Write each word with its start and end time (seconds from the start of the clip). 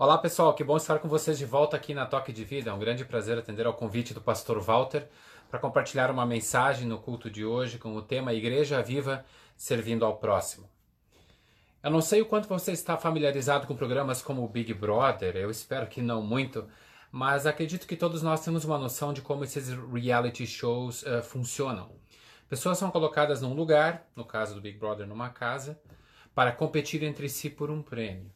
Olá 0.00 0.16
pessoal, 0.16 0.54
que 0.54 0.64
bom 0.64 0.78
estar 0.78 0.98
com 0.98 1.08
vocês 1.08 1.36
de 1.36 1.44
volta 1.44 1.76
aqui 1.76 1.92
na 1.92 2.06
Toque 2.06 2.32
de 2.32 2.42
Vida. 2.42 2.70
É 2.70 2.72
um 2.72 2.78
grande 2.78 3.04
prazer 3.04 3.36
atender 3.36 3.66
ao 3.66 3.74
convite 3.74 4.14
do 4.14 4.20
pastor 4.22 4.58
Walter 4.58 5.06
para 5.50 5.60
compartilhar 5.60 6.10
uma 6.10 6.24
mensagem 6.24 6.88
no 6.88 6.98
culto 6.98 7.28
de 7.28 7.44
hoje 7.44 7.78
com 7.78 7.94
o 7.94 8.00
tema 8.00 8.32
Igreja 8.32 8.82
Viva 8.82 9.26
servindo 9.58 10.02
ao 10.06 10.16
próximo. 10.16 10.70
Eu 11.82 11.90
não 11.90 12.00
sei 12.00 12.22
o 12.22 12.24
quanto 12.24 12.48
você 12.48 12.72
está 12.72 12.96
familiarizado 12.96 13.66
com 13.66 13.76
programas 13.76 14.22
como 14.22 14.42
o 14.42 14.48
Big 14.48 14.72
Brother, 14.72 15.36
eu 15.36 15.50
espero 15.50 15.86
que 15.86 16.00
não 16.00 16.22
muito, 16.22 16.66
mas 17.12 17.44
acredito 17.44 17.86
que 17.86 17.94
todos 17.94 18.22
nós 18.22 18.42
temos 18.42 18.64
uma 18.64 18.78
noção 18.78 19.12
de 19.12 19.20
como 19.20 19.44
esses 19.44 19.68
reality 19.68 20.46
shows 20.46 21.02
uh, 21.02 21.22
funcionam. 21.22 21.92
Pessoas 22.48 22.78
são 22.78 22.90
colocadas 22.90 23.42
num 23.42 23.52
lugar, 23.52 24.06
no 24.16 24.24
caso 24.24 24.54
do 24.54 24.62
Big 24.62 24.78
Brother, 24.78 25.06
numa 25.06 25.28
casa, 25.28 25.78
para 26.34 26.52
competir 26.52 27.02
entre 27.02 27.28
si 27.28 27.50
por 27.50 27.70
um 27.70 27.82
prêmio. 27.82 28.32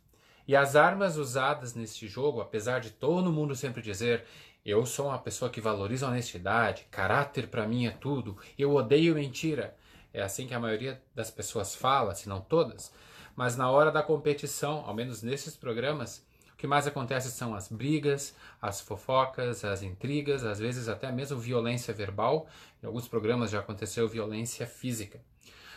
E 0.46 0.54
as 0.54 0.76
armas 0.76 1.16
usadas 1.16 1.74
neste 1.74 2.06
jogo, 2.06 2.40
apesar 2.40 2.80
de 2.80 2.90
todo 2.90 3.32
mundo 3.32 3.54
sempre 3.54 3.80
dizer 3.80 4.24
eu 4.64 4.86
sou 4.86 5.08
uma 5.08 5.18
pessoa 5.18 5.50
que 5.50 5.60
valoriza 5.60 6.08
honestidade, 6.08 6.86
caráter 6.90 7.48
para 7.48 7.68
mim 7.68 7.86
é 7.86 7.90
tudo, 7.90 8.38
eu 8.58 8.74
odeio 8.74 9.14
mentira. 9.14 9.76
É 10.12 10.22
assim 10.22 10.46
que 10.46 10.54
a 10.54 10.60
maioria 10.60 11.02
das 11.14 11.30
pessoas 11.30 11.74
fala, 11.74 12.14
se 12.14 12.30
não 12.30 12.40
todas. 12.40 12.90
Mas 13.36 13.56
na 13.56 13.70
hora 13.70 13.92
da 13.92 14.02
competição, 14.02 14.82
ao 14.86 14.94
menos 14.94 15.22
nesses 15.22 15.54
programas, 15.54 16.24
o 16.54 16.56
que 16.56 16.66
mais 16.66 16.86
acontece 16.86 17.30
são 17.30 17.54
as 17.54 17.68
brigas, 17.68 18.34
as 18.62 18.80
fofocas, 18.80 19.64
as 19.66 19.82
intrigas, 19.82 20.44
às 20.44 20.60
vezes 20.60 20.88
até 20.88 21.12
mesmo 21.12 21.38
violência 21.38 21.92
verbal. 21.92 22.46
Em 22.82 22.86
alguns 22.86 23.06
programas 23.06 23.50
já 23.50 23.60
aconteceu 23.60 24.08
violência 24.08 24.66
física. 24.66 25.20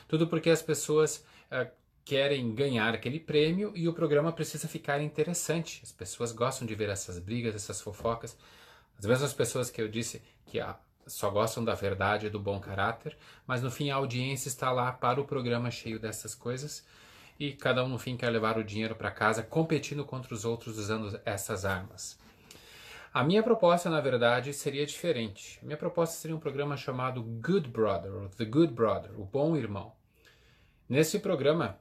Tudo 0.07 0.27
porque 0.27 0.49
as 0.49 0.61
pessoas 0.61 1.25
uh, 1.51 1.69
querem 2.07 2.55
ganhar 2.55 2.93
aquele 2.93 3.19
prêmio 3.19 3.73
e 3.75 3.85
o 3.85 3.93
programa 3.93 4.31
precisa 4.31 4.65
ficar 4.65 5.01
interessante. 5.01 5.81
As 5.83 5.91
pessoas 5.91 6.31
gostam 6.31 6.65
de 6.65 6.73
ver 6.73 6.87
essas 6.87 7.19
brigas, 7.19 7.53
essas 7.53 7.81
fofocas. 7.81 8.37
As 8.97 9.05
mesmas 9.05 9.33
pessoas 9.33 9.69
que 9.69 9.81
eu 9.81 9.89
disse 9.89 10.21
que 10.45 10.57
só 11.05 11.29
gostam 11.29 11.65
da 11.65 11.75
verdade 11.75 12.27
e 12.27 12.29
do 12.29 12.39
bom 12.39 12.61
caráter, 12.61 13.17
mas 13.45 13.61
no 13.61 13.69
fim 13.69 13.89
a 13.89 13.95
audiência 13.95 14.47
está 14.47 14.71
lá 14.71 14.89
para 14.93 15.19
o 15.19 15.25
programa 15.25 15.69
cheio 15.69 15.99
dessas 15.99 16.33
coisas 16.33 16.85
e 17.37 17.51
cada 17.51 17.83
um 17.83 17.89
no 17.89 17.99
fim 17.99 18.15
quer 18.15 18.29
levar 18.29 18.57
o 18.57 18.63
dinheiro 18.63 18.95
para 18.95 19.11
casa 19.11 19.43
competindo 19.43 20.05
contra 20.05 20.33
os 20.33 20.45
outros 20.45 20.77
usando 20.77 21.19
essas 21.25 21.65
armas. 21.65 22.17
A 23.13 23.21
minha 23.21 23.43
proposta, 23.43 23.89
na 23.89 23.99
verdade, 23.99 24.53
seria 24.53 24.85
diferente. 24.85 25.59
A 25.61 25.65
minha 25.65 25.77
proposta 25.77 26.15
seria 26.15 26.37
um 26.37 26.39
programa 26.39 26.77
chamado 26.77 27.21
Good 27.21 27.67
Brother, 27.67 28.29
The 28.37 28.45
Good 28.45 28.73
Brother, 28.73 29.11
o 29.19 29.25
Bom 29.25 29.57
Irmão. 29.57 29.91
Nesse 30.87 31.19
programa, 31.19 31.77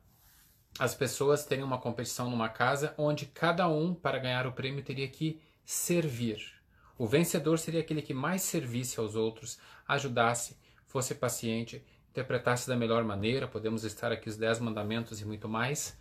as 0.79 0.95
pessoas 0.95 1.45
teriam 1.45 1.67
uma 1.67 1.79
competição 1.79 2.31
numa 2.31 2.49
casa 2.49 2.95
onde 2.99 3.27
cada 3.27 3.69
um, 3.69 3.95
para 3.95 4.19
ganhar 4.19 4.47
o 4.47 4.53
prêmio, 4.53 4.83
teria 4.83 5.09
que 5.09 5.41
servir. 5.65 6.53
O 6.99 7.07
vencedor 7.07 7.59
seria 7.59 7.81
aquele 7.81 8.03
que 8.03 8.15
mais 8.15 8.43
servisse 8.43 9.01
aos 9.01 9.15
outros, 9.15 9.59
ajudasse, 9.87 10.57
fosse 10.87 11.15
paciente, 11.15 11.85
interpretasse 12.11 12.69
da 12.69 12.77
melhor 12.77 13.05
maneira. 13.05 13.47
Podemos 13.47 13.85
estar 13.85 14.13
aqui 14.13 14.29
os 14.29 14.37
Dez 14.37 14.59
Mandamentos 14.59 15.21
e 15.21 15.25
muito 15.25 15.49
mais. 15.49 15.99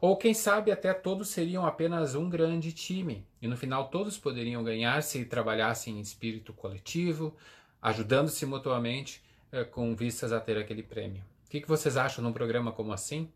Ou 0.00 0.16
quem 0.16 0.32
sabe 0.32 0.70
até 0.70 0.94
todos 0.94 1.28
seriam 1.28 1.66
apenas 1.66 2.14
um 2.14 2.28
grande 2.28 2.72
time 2.72 3.26
e 3.40 3.46
no 3.46 3.56
final 3.56 3.88
todos 3.88 4.16
poderiam 4.16 4.64
ganhar 4.64 5.02
se 5.02 5.26
trabalhassem 5.26 5.98
em 5.98 6.00
espírito 6.00 6.54
coletivo, 6.54 7.36
ajudando-se 7.82 8.46
mutuamente 8.46 9.22
eh, 9.52 9.62
com 9.64 9.94
vistas 9.94 10.32
a 10.32 10.40
ter 10.40 10.56
aquele 10.56 10.82
prêmio. 10.82 11.22
O 11.46 11.50
que, 11.50 11.60
que 11.60 11.68
vocês 11.68 11.98
acham 11.98 12.24
num 12.24 12.32
programa 12.32 12.72
como 12.72 12.94
assim? 12.94 13.30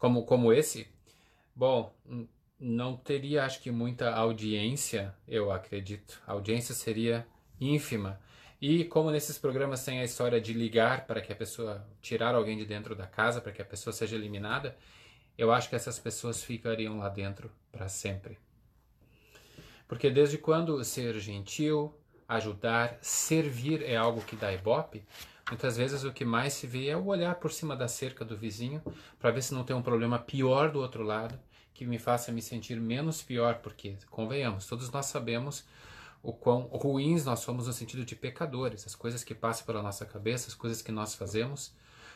Como, 0.00 0.24
como 0.24 0.50
esse, 0.50 0.88
bom, 1.54 1.94
não 2.58 2.96
teria, 2.96 3.44
acho 3.44 3.60
que, 3.60 3.70
muita 3.70 4.10
audiência, 4.10 5.14
eu 5.28 5.52
acredito. 5.52 6.20
A 6.26 6.32
audiência 6.32 6.74
seria 6.74 7.26
ínfima. 7.60 8.18
E 8.58 8.84
como 8.86 9.10
nesses 9.10 9.38
programas 9.38 9.84
tem 9.84 10.00
a 10.00 10.04
história 10.04 10.40
de 10.40 10.54
ligar 10.54 11.06
para 11.06 11.20
que 11.20 11.30
a 11.30 11.36
pessoa, 11.36 11.86
tirar 12.00 12.34
alguém 12.34 12.56
de 12.56 12.64
dentro 12.64 12.96
da 12.96 13.06
casa, 13.06 13.42
para 13.42 13.52
que 13.52 13.60
a 13.60 13.64
pessoa 13.64 13.92
seja 13.92 14.16
eliminada, 14.16 14.74
eu 15.36 15.52
acho 15.52 15.68
que 15.68 15.76
essas 15.76 15.98
pessoas 15.98 16.42
ficariam 16.42 16.98
lá 16.98 17.10
dentro 17.10 17.52
para 17.70 17.86
sempre. 17.86 18.38
Porque 19.86 20.08
desde 20.08 20.38
quando 20.38 20.82
ser 20.82 21.18
gentil, 21.20 21.94
ajudar, 22.26 22.96
servir 23.02 23.82
é 23.82 23.96
algo 23.96 24.22
que 24.22 24.34
dá 24.34 24.50
ibope, 24.50 25.04
Muitas 25.50 25.76
vezes 25.76 26.04
o 26.04 26.12
que 26.12 26.24
mais 26.24 26.52
se 26.52 26.64
vê 26.64 26.86
é 26.86 26.96
o 26.96 27.06
olhar 27.06 27.34
por 27.34 27.50
cima 27.50 27.74
da 27.74 27.88
cerca 27.88 28.24
do 28.24 28.36
vizinho 28.36 28.80
para 29.18 29.32
ver 29.32 29.42
se 29.42 29.52
não 29.52 29.64
tem 29.64 29.74
um 29.74 29.82
problema 29.82 30.16
pior 30.16 30.70
do 30.70 30.78
outro 30.78 31.02
lado 31.02 31.36
que 31.74 31.84
me 31.84 31.98
faça 31.98 32.30
me 32.30 32.40
sentir 32.40 32.80
menos 32.80 33.20
pior, 33.20 33.56
porque, 33.56 33.96
convenhamos, 34.10 34.66
todos 34.66 34.90
nós 34.92 35.06
sabemos 35.06 35.64
o 36.22 36.32
quão 36.32 36.62
ruins 36.68 37.24
nós 37.24 37.40
somos 37.40 37.66
no 37.66 37.72
sentido 37.72 38.04
de 38.04 38.14
pecadores, 38.14 38.86
as 38.86 38.94
coisas 38.94 39.24
que 39.24 39.34
passam 39.34 39.66
pela 39.66 39.82
nossa 39.82 40.06
cabeça, 40.06 40.46
as 40.46 40.54
coisas 40.54 40.82
que 40.82 40.92
nós 40.92 41.16
fazemos. 41.16 41.74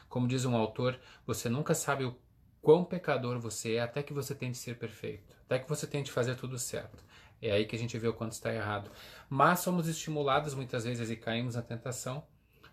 Como 0.09 0.29
diz 0.29 0.45
um 0.45 0.55
autor, 0.55 1.01
você 1.27 1.49
nunca 1.49 1.75
sabe 1.75 2.05
o 2.05 2.17
quão 2.63 2.85
pecador 2.85 3.41
você 3.41 3.75
é 3.75 3.81
até 3.81 4.01
que 4.01 4.13
você 4.13 4.33
tente 4.33 4.59
ser 4.59 4.79
perfeito, 4.79 5.35
até 5.45 5.59
que 5.59 5.69
você 5.69 5.89
tente 5.89 6.13
fazer 6.13 6.37
tudo 6.37 6.57
certo. 6.57 7.03
É 7.43 7.51
aí 7.51 7.67
que 7.67 7.75
a 7.75 7.79
gente 7.79 7.99
vê 7.99 8.07
o 8.07 8.15
quanto 8.15 8.33
está 8.33 8.55
errado. 8.55 8.91
Mas 9.29 9.59
somos 9.59 9.89
estimulados 9.89 10.55
muitas 10.55 10.85
vezes 10.85 11.11
e 11.11 11.17
caímos 11.17 11.57
na 11.57 11.63
tentação 11.63 12.25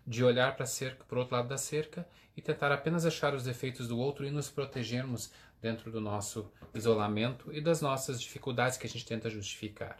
de 0.06 0.24
olhar 0.24 0.56
para 0.56 0.66
cerca, 0.66 1.04
para 1.04 1.16
o 1.16 1.20
outro 1.20 1.36
lado 1.36 1.48
da 1.48 1.56
cerca 1.56 2.06
e 2.36 2.42
tentar 2.42 2.72
apenas 2.72 3.06
achar 3.06 3.34
os 3.34 3.44
defeitos 3.44 3.88
do 3.88 3.98
outro 3.98 4.26
e 4.26 4.30
nos 4.30 4.50
protegermos 4.50 5.32
dentro 5.60 5.90
do 5.90 6.00
nosso 6.00 6.50
isolamento 6.74 7.52
e 7.52 7.60
das 7.60 7.80
nossas 7.80 8.20
dificuldades 8.20 8.76
que 8.76 8.86
a 8.86 8.90
gente 8.90 9.06
tenta 9.06 9.30
justificar. 9.30 9.98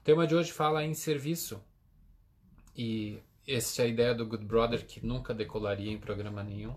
O 0.00 0.04
tema 0.04 0.26
de 0.26 0.34
hoje 0.34 0.52
fala 0.52 0.84
em 0.84 0.94
serviço 0.94 1.62
e 2.76 3.18
essa 3.46 3.82
é 3.82 3.84
a 3.84 3.88
ideia 3.88 4.14
do 4.14 4.26
Good 4.26 4.44
Brother 4.44 4.84
que 4.84 5.04
nunca 5.04 5.32
decolaria 5.32 5.92
em 5.92 5.98
programa 5.98 6.42
nenhum 6.42 6.74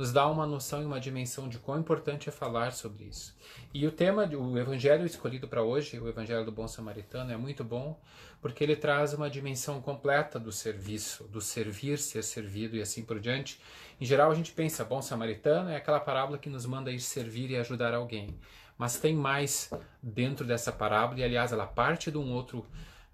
nos 0.00 0.12
dá 0.12 0.26
uma 0.26 0.46
noção 0.46 0.80
e 0.80 0.86
uma 0.86 0.98
dimensão 0.98 1.46
de 1.46 1.58
quão 1.58 1.78
importante 1.78 2.26
é 2.26 2.32
falar 2.32 2.72
sobre 2.72 3.04
isso. 3.04 3.36
E 3.74 3.86
o 3.86 3.92
tema, 3.92 4.24
o 4.24 4.58
evangelho 4.58 5.04
escolhido 5.04 5.46
para 5.46 5.62
hoje, 5.62 6.00
o 6.00 6.08
evangelho 6.08 6.42
do 6.42 6.50
bom 6.50 6.66
samaritano, 6.66 7.30
é 7.30 7.36
muito 7.36 7.62
bom 7.62 8.00
porque 8.40 8.64
ele 8.64 8.74
traz 8.74 9.12
uma 9.12 9.28
dimensão 9.28 9.78
completa 9.82 10.40
do 10.40 10.50
serviço, 10.50 11.24
do 11.24 11.38
servir, 11.38 11.98
ser 11.98 12.24
servido 12.24 12.76
e 12.76 12.80
assim 12.80 13.04
por 13.04 13.20
diante. 13.20 13.60
Em 14.00 14.06
geral, 14.06 14.30
a 14.30 14.34
gente 14.34 14.52
pensa, 14.52 14.82
bom 14.86 15.02
samaritano 15.02 15.68
é 15.68 15.76
aquela 15.76 16.00
parábola 16.00 16.38
que 16.38 16.48
nos 16.48 16.64
manda 16.64 16.90
ir 16.90 17.00
servir 17.00 17.50
e 17.50 17.58
ajudar 17.58 17.92
alguém. 17.92 18.34
Mas 18.78 18.98
tem 18.98 19.14
mais 19.14 19.70
dentro 20.02 20.46
dessa 20.46 20.72
parábola 20.72 21.20
e, 21.20 21.24
aliás, 21.24 21.52
ela 21.52 21.66
parte 21.66 22.10
de 22.10 22.16
um 22.16 22.32
outro, 22.32 22.64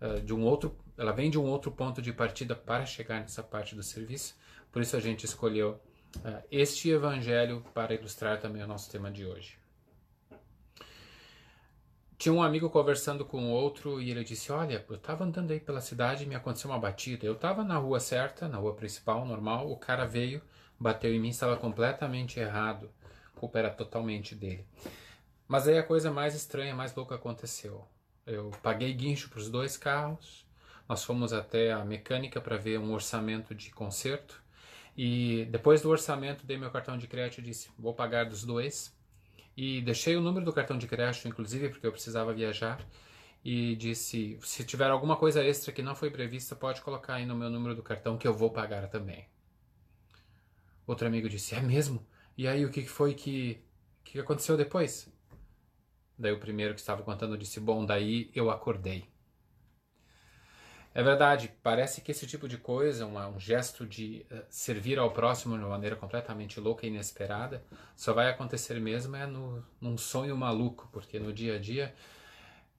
uh, 0.01 0.21
de 0.21 0.33
um 0.33 0.45
outro, 0.45 0.73
ela 0.97 1.11
vem 1.11 1.31
de 1.31 1.37
um 1.37 1.47
outro 1.47 1.73
ponto 1.73 2.01
de 2.01 2.13
partida 2.13 2.55
para 2.55 2.87
chegar 2.87 3.19
nessa 3.19 3.43
parte 3.43 3.75
do 3.75 3.83
serviço. 3.83 4.37
Por 4.71 4.83
isso 4.83 4.97
a 4.97 5.01
gente 5.01 5.25
escolheu 5.25 5.81
este 6.51 6.91
evangelho 6.91 7.65
para 7.75 7.95
ilustrar 7.95 8.41
também 8.41 8.63
o 8.63 8.67
nosso 8.67 8.91
tema 8.91 9.11
de 9.11 9.25
hoje. 9.25 9.59
Tinha 12.19 12.33
um 12.33 12.43
amigo 12.43 12.71
conversando 12.71 13.27
com 13.27 13.51
outro 13.51 14.01
e 14.01 14.11
ele 14.11 14.25
disse: 14.25 14.51
Olha, 14.51 14.85
eu 14.89 14.97
estava 14.97 15.25
andando 15.25 15.51
aí 15.51 15.61
pela 15.61 15.83
cidade 15.83 16.25
e 16.25 16.27
me 16.27 16.35
aconteceu 16.35 16.71
uma 16.71 16.79
batida. 16.79 17.27
Eu 17.27 17.35
estava 17.35 17.63
na 17.63 17.77
rua 17.77 18.01
certa, 18.01 18.49
na 18.49 18.57
rua 18.57 18.75
principal, 18.75 19.27
normal. 19.27 19.71
O 19.71 19.77
cara 19.77 20.07
veio, 20.07 20.41
bateu 20.81 21.13
em 21.13 21.21
mim, 21.21 21.29
estava 21.29 21.57
completamente 21.59 22.41
errado. 22.41 22.91
A 23.35 23.39
culpa 23.39 23.59
era 23.59 23.71
totalmente 23.71 24.35
dele. 24.35 24.67
Mas 25.47 25.69
aí 25.69 25.77
a 25.77 25.83
coisa 25.83 26.11
mais 26.11 26.35
estranha, 26.35 26.75
mais 26.75 26.95
louca 26.95 27.15
aconteceu. 27.17 27.87
Eu 28.27 28.51
paguei 28.63 28.93
guincho 28.95 29.29
para 29.29 29.39
os 29.39 29.51
dois 29.51 29.77
carros. 29.77 30.47
Nós 30.89 31.05
fomos 31.05 31.33
até 31.33 31.71
a 31.71 31.85
mecânica 31.85 32.41
para 32.41 32.57
ver 32.57 32.79
um 32.79 32.93
orçamento 32.93 33.55
de 33.55 33.71
conserto. 33.71 34.43
E 34.97 35.45
depois 35.51 35.83
do 35.83 35.91
orçamento, 35.91 36.47
dei 36.47 36.57
meu 36.57 36.71
cartão 36.71 36.97
de 36.97 37.07
crédito 37.07 37.41
e 37.41 37.45
disse: 37.45 37.69
Vou 37.79 37.95
pagar 37.95 38.25
dos 38.25 38.45
dois 38.45 38.97
e 39.57 39.81
deixei 39.83 40.17
o 40.17 40.21
número 40.21 40.45
do 40.45 40.53
cartão 40.53 40.77
de 40.79 40.87
crédito, 40.87 41.29
inclusive, 41.29 41.71
porque 41.71 41.87
eu 41.87 41.93
precisava 41.93 42.33
viajar. 42.33 42.87
E 43.45 43.77
disse: 43.77 44.39
se 44.43 44.65
tiver 44.65 44.91
alguma 44.91 45.17
coisa 45.17 45.45
extra 45.45 45.73
que 45.73 45.83
não 45.83 45.95
foi 45.95 46.11
prevista, 46.11 46.57
pode 46.57 46.81
colocar 46.83 47.15
aí 47.15 47.27
no 47.27 47.37
meu 47.37 47.51
número 47.51 47.75
do 47.75 47.83
cartão 47.83 48.19
que 48.19 48.27
eu 48.27 48.35
vou 48.35 48.51
pagar 48.51 48.89
também. 48.89 49.27
Outro 50.87 51.07
amigo 51.07 51.29
disse: 51.29 51.55
é 51.55 51.61
mesmo? 51.61 52.05
E 52.37 52.49
aí 52.49 52.65
o 52.65 52.71
que 52.71 52.87
foi 52.87 53.15
que, 53.15 53.63
que 54.05 54.19
aconteceu 54.19 54.57
depois? 54.57 55.13
Daí 56.19 56.33
o 56.33 56.41
primeiro 56.41 56.75
que 56.75 56.81
estava 56.81 57.03
contando 57.03 57.39
disse: 57.39 57.61
bom, 57.61 57.85
daí 57.85 58.31
eu 58.35 58.51
acordei. 58.51 59.09
É 60.97 61.03
verdade, 61.03 61.53
parece 61.63 62.01
que 62.01 62.11
esse 62.11 62.27
tipo 62.27 62.49
de 62.49 62.57
coisa, 62.57 63.05
uma, 63.05 63.29
um 63.29 63.39
gesto 63.39 63.87
de 63.87 64.25
uh, 64.31 64.43
servir 64.49 64.99
ao 64.99 65.11
próximo 65.11 65.55
de 65.55 65.63
uma 65.63 65.69
maneira 65.69 65.95
completamente 65.95 66.59
louca 66.59 66.87
e 66.87 66.89
inesperada, 66.89 67.63
só 67.95 68.15
vai 68.15 68.31
acontecer 68.31 68.81
mesmo 68.81 69.15
é 69.15 69.27
no, 69.27 69.63
num 69.79 69.99
sonho 69.99 70.35
maluco, 70.35 70.89
porque 70.91 71.19
no 71.19 71.35
dia 71.35 71.57
a 71.57 71.59
dia 71.59 71.95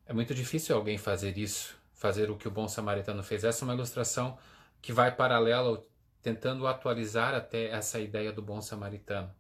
é 0.07 0.13
muito 0.13 0.33
difícil 0.33 0.75
alguém 0.75 0.97
fazer 0.97 1.37
isso, 1.37 1.77
fazer 1.93 2.31
o 2.31 2.35
que 2.35 2.47
o 2.47 2.51
bom 2.51 2.67
samaritano 2.67 3.21
fez. 3.21 3.43
Essa 3.43 3.63
é 3.63 3.65
uma 3.67 3.75
ilustração 3.75 4.35
que 4.81 4.91
vai 4.91 5.15
paralela, 5.15 5.85
tentando 6.23 6.65
atualizar 6.65 7.35
até 7.35 7.65
essa 7.65 7.99
ideia 7.99 8.31
do 8.31 8.41
bom 8.41 8.61
samaritano. 8.61 9.31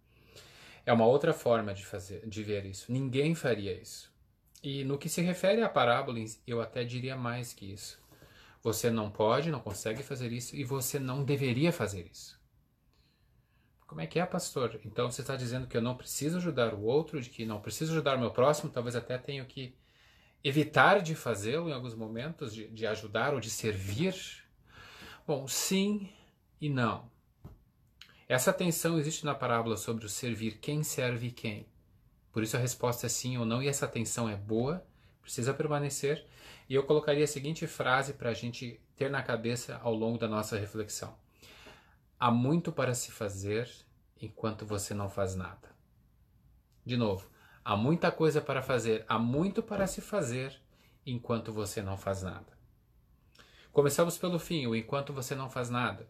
É 0.85 0.93
uma 0.93 1.07
outra 1.07 1.33
forma 1.33 1.73
de 1.73 1.83
fazer, 1.83 2.27
de 2.27 2.43
ver 2.43 2.63
isso. 2.63 2.91
Ninguém 2.91 3.33
faria 3.33 3.73
isso. 3.73 4.13
E 4.61 4.83
no 4.83 4.99
que 4.99 5.09
se 5.09 5.21
refere 5.23 5.63
à 5.63 5.69
parábola, 5.69 6.19
eu 6.45 6.61
até 6.61 6.83
diria 6.83 7.15
mais 7.15 7.53
que 7.53 7.73
isso. 7.73 8.05
Você 8.67 8.91
não 8.91 9.09
pode, 9.09 9.49
não 9.49 9.61
consegue 9.61 10.03
fazer 10.03 10.29
isso 10.33 10.53
e 10.53 10.61
você 10.61 10.99
não 10.99 11.23
deveria 11.23 11.71
fazer 11.71 12.05
isso. 12.11 12.37
Como 13.87 14.01
é 14.01 14.05
que 14.05 14.19
é, 14.19 14.25
pastor? 14.25 14.77
Então 14.83 15.09
você 15.09 15.21
está 15.21 15.37
dizendo 15.37 15.67
que 15.67 15.77
eu 15.77 15.81
não 15.81 15.95
preciso 15.95 16.35
ajudar 16.35 16.73
o 16.73 16.83
outro, 16.83 17.21
de 17.21 17.29
que 17.29 17.45
não 17.45 17.61
preciso 17.61 17.93
ajudar 17.93 18.17
o 18.17 18.19
meu 18.19 18.29
próximo, 18.29 18.69
talvez 18.69 18.93
até 18.93 19.17
tenho 19.17 19.45
que 19.45 19.73
evitar 20.43 21.01
de 21.01 21.15
fazê-lo 21.15 21.69
em 21.69 21.71
alguns 21.71 21.95
momentos, 21.95 22.53
de, 22.53 22.67
de 22.67 22.85
ajudar 22.85 23.33
ou 23.33 23.39
de 23.39 23.49
servir? 23.49 24.13
Bom, 25.25 25.47
sim 25.47 26.09
e 26.59 26.67
não. 26.67 27.09
Essa 28.27 28.51
tensão 28.51 28.99
existe 28.99 29.23
na 29.23 29.33
parábola 29.33 29.77
sobre 29.77 30.05
o 30.05 30.09
servir, 30.09 30.57
quem 30.57 30.83
serve 30.83 31.31
quem. 31.31 31.65
Por 32.33 32.43
isso 32.43 32.57
a 32.57 32.59
resposta 32.59 33.05
é 33.05 33.09
sim 33.09 33.37
ou 33.37 33.45
não, 33.45 33.63
e 33.63 33.69
essa 33.69 33.87
tensão 33.87 34.27
é 34.27 34.35
boa, 34.35 34.85
precisa 35.21 35.53
permanecer. 35.53 36.27
E 36.69 36.75
eu 36.75 36.83
colocaria 36.83 37.23
a 37.23 37.27
seguinte 37.27 37.65
frase 37.65 38.13
para 38.13 38.29
a 38.29 38.33
gente 38.33 38.81
ter 38.95 39.09
na 39.09 39.23
cabeça 39.23 39.79
ao 39.83 39.93
longo 39.93 40.17
da 40.17 40.27
nossa 40.27 40.57
reflexão: 40.57 41.15
Há 42.19 42.29
muito 42.29 42.71
para 42.71 42.93
se 42.93 43.11
fazer 43.11 43.69
enquanto 44.21 44.65
você 44.65 44.93
não 44.93 45.09
faz 45.09 45.35
nada. 45.35 45.75
De 46.85 46.97
novo, 46.97 47.29
há 47.63 47.75
muita 47.75 48.11
coisa 48.11 48.41
para 48.41 48.61
fazer, 48.61 49.05
há 49.07 49.19
muito 49.19 49.61
para 49.61 49.87
se 49.87 50.01
fazer 50.01 50.59
enquanto 51.05 51.53
você 51.53 51.81
não 51.81 51.97
faz 51.97 52.23
nada. 52.23 52.57
Começamos 53.71 54.17
pelo 54.17 54.39
fim, 54.39 54.65
o 54.65 54.75
enquanto 54.75 55.13
você 55.13 55.35
não 55.35 55.49
faz 55.49 55.69
nada. 55.69 56.07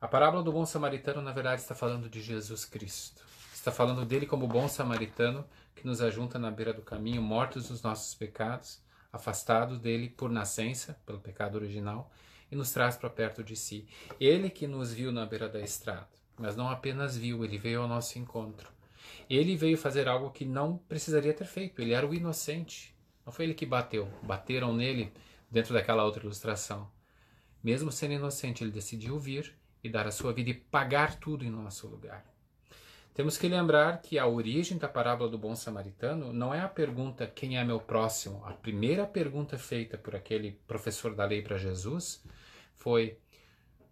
A 0.00 0.06
parábola 0.06 0.44
do 0.44 0.52
bom 0.52 0.64
samaritano, 0.64 1.20
na 1.20 1.32
verdade, 1.32 1.60
está 1.60 1.74
falando 1.74 2.08
de 2.08 2.22
Jesus 2.22 2.64
Cristo. 2.64 3.24
Está 3.52 3.72
falando 3.72 4.04
dele 4.04 4.26
como 4.26 4.46
bom 4.46 4.68
samaritano 4.68 5.44
que 5.74 5.86
nos 5.86 6.00
ajunta 6.00 6.38
na 6.38 6.50
beira 6.50 6.72
do 6.72 6.82
caminho, 6.82 7.20
mortos 7.20 7.68
nos 7.68 7.82
nossos 7.82 8.14
pecados, 8.14 8.80
afastados 9.12 9.78
dele 9.78 10.08
por 10.08 10.30
nascença, 10.30 11.00
pelo 11.06 11.20
pecado 11.20 11.56
original, 11.56 12.10
e 12.50 12.56
nos 12.56 12.72
traz 12.72 12.96
para 12.96 13.10
perto 13.10 13.42
de 13.42 13.56
si. 13.56 13.86
Ele 14.18 14.50
que 14.50 14.66
nos 14.66 14.92
viu 14.92 15.12
na 15.12 15.26
beira 15.26 15.48
da 15.48 15.60
estrada, 15.60 16.08
mas 16.38 16.56
não 16.56 16.68
apenas 16.68 17.16
viu, 17.16 17.44
ele 17.44 17.58
veio 17.58 17.82
ao 17.82 17.88
nosso 17.88 18.18
encontro. 18.18 18.70
Ele 19.28 19.56
veio 19.56 19.76
fazer 19.76 20.08
algo 20.08 20.30
que 20.30 20.44
não 20.44 20.78
precisaria 20.78 21.34
ter 21.34 21.46
feito, 21.46 21.80
ele 21.80 21.92
era 21.92 22.06
o 22.06 22.14
inocente. 22.14 22.94
Não 23.24 23.32
foi 23.32 23.44
ele 23.44 23.54
que 23.54 23.66
bateu, 23.66 24.08
bateram 24.22 24.72
nele 24.72 25.12
dentro 25.50 25.74
daquela 25.74 26.04
outra 26.04 26.22
ilustração. 26.22 26.90
Mesmo 27.62 27.92
sendo 27.92 28.14
inocente, 28.14 28.62
ele 28.62 28.70
decidiu 28.70 29.18
vir 29.18 29.54
e 29.82 29.88
dar 29.88 30.06
a 30.06 30.10
sua 30.10 30.32
vida 30.32 30.50
e 30.50 30.54
pagar 30.54 31.16
tudo 31.16 31.44
em 31.44 31.50
nosso 31.50 31.86
lugar. 31.86 32.24
Temos 33.18 33.36
que 33.36 33.48
lembrar 33.48 34.00
que 34.00 34.16
a 34.16 34.28
origem 34.28 34.78
da 34.78 34.86
parábola 34.86 35.28
do 35.28 35.36
bom 35.36 35.56
samaritano 35.56 36.32
não 36.32 36.54
é 36.54 36.60
a 36.60 36.68
pergunta 36.68 37.26
quem 37.26 37.58
é 37.58 37.64
meu 37.64 37.80
próximo. 37.80 38.44
A 38.44 38.52
primeira 38.52 39.04
pergunta 39.04 39.58
feita 39.58 39.98
por 39.98 40.14
aquele 40.14 40.52
professor 40.68 41.12
da 41.16 41.24
lei 41.24 41.42
para 41.42 41.58
Jesus 41.58 42.22
foi: 42.76 43.18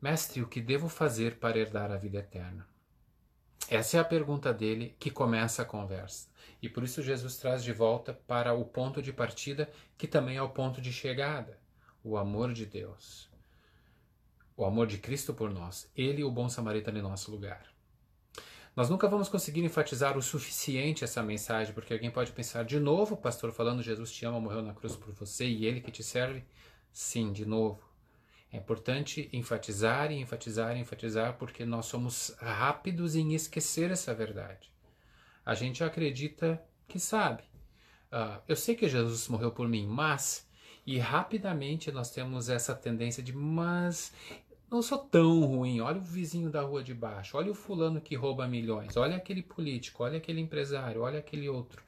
Mestre, 0.00 0.42
o 0.42 0.46
que 0.46 0.60
devo 0.60 0.88
fazer 0.88 1.40
para 1.40 1.58
herdar 1.58 1.90
a 1.90 1.96
vida 1.96 2.18
eterna? 2.18 2.68
Essa 3.68 3.96
é 3.96 4.00
a 4.00 4.04
pergunta 4.04 4.54
dele 4.54 4.94
que 4.96 5.10
começa 5.10 5.62
a 5.62 5.64
conversa. 5.64 6.28
E 6.62 6.68
por 6.68 6.84
isso 6.84 7.02
Jesus 7.02 7.36
traz 7.36 7.64
de 7.64 7.72
volta 7.72 8.14
para 8.28 8.54
o 8.54 8.64
ponto 8.64 9.02
de 9.02 9.12
partida, 9.12 9.68
que 9.98 10.06
também 10.06 10.36
é 10.36 10.42
o 10.42 10.50
ponto 10.50 10.80
de 10.80 10.92
chegada: 10.92 11.58
o 12.04 12.16
amor 12.16 12.52
de 12.52 12.64
Deus 12.64 13.28
o 14.56 14.64
amor 14.64 14.86
de 14.86 14.96
Cristo 14.96 15.34
por 15.34 15.52
nós, 15.52 15.90
Ele, 15.94 16.24
o 16.24 16.30
bom 16.30 16.48
samaritano, 16.48 16.98
em 16.98 17.02
nosso 17.02 17.30
lugar. 17.30 17.75
Nós 18.76 18.90
nunca 18.90 19.08
vamos 19.08 19.30
conseguir 19.30 19.64
enfatizar 19.64 20.18
o 20.18 20.22
suficiente 20.22 21.02
essa 21.02 21.22
mensagem, 21.22 21.72
porque 21.72 21.94
alguém 21.94 22.10
pode 22.10 22.30
pensar, 22.32 22.62
de 22.62 22.78
novo, 22.78 23.16
pastor 23.16 23.50
falando, 23.50 23.82
Jesus 23.82 24.12
te 24.12 24.26
ama, 24.26 24.38
morreu 24.38 24.60
na 24.60 24.74
cruz 24.74 24.94
por 24.94 25.14
você 25.14 25.46
e 25.46 25.64
Ele 25.64 25.80
que 25.80 25.90
te 25.90 26.02
serve? 26.02 26.44
Sim, 26.92 27.32
de 27.32 27.46
novo. 27.46 27.82
É 28.52 28.58
importante 28.58 29.30
enfatizar 29.32 30.12
e 30.12 30.16
enfatizar 30.20 30.76
e 30.76 30.80
enfatizar, 30.80 31.38
porque 31.38 31.64
nós 31.64 31.86
somos 31.86 32.36
rápidos 32.38 33.16
em 33.16 33.32
esquecer 33.32 33.90
essa 33.90 34.14
verdade. 34.14 34.70
A 35.44 35.54
gente 35.54 35.82
acredita 35.82 36.62
que 36.86 36.98
sabe. 36.98 37.44
Uh, 38.12 38.42
eu 38.46 38.56
sei 38.56 38.74
que 38.74 38.88
Jesus 38.90 39.26
morreu 39.28 39.52
por 39.52 39.66
mim, 39.66 39.86
mas. 39.86 40.46
E 40.86 40.98
rapidamente 40.98 41.90
nós 41.90 42.10
temos 42.10 42.50
essa 42.50 42.74
tendência 42.74 43.22
de, 43.22 43.32
mas 43.32 44.12
não 44.70 44.82
sou 44.82 44.98
tão 44.98 45.44
ruim. 45.44 45.80
Olha 45.80 45.98
o 45.98 46.04
vizinho 46.04 46.50
da 46.50 46.62
rua 46.62 46.82
de 46.82 46.94
baixo, 46.94 47.36
olha 47.36 47.50
o 47.50 47.54
fulano 47.54 48.00
que 48.00 48.14
rouba 48.14 48.46
milhões, 48.46 48.96
olha 48.96 49.16
aquele 49.16 49.42
político, 49.42 50.02
olha 50.02 50.18
aquele 50.18 50.40
empresário, 50.40 51.02
olha 51.02 51.18
aquele 51.18 51.48
outro. 51.48 51.82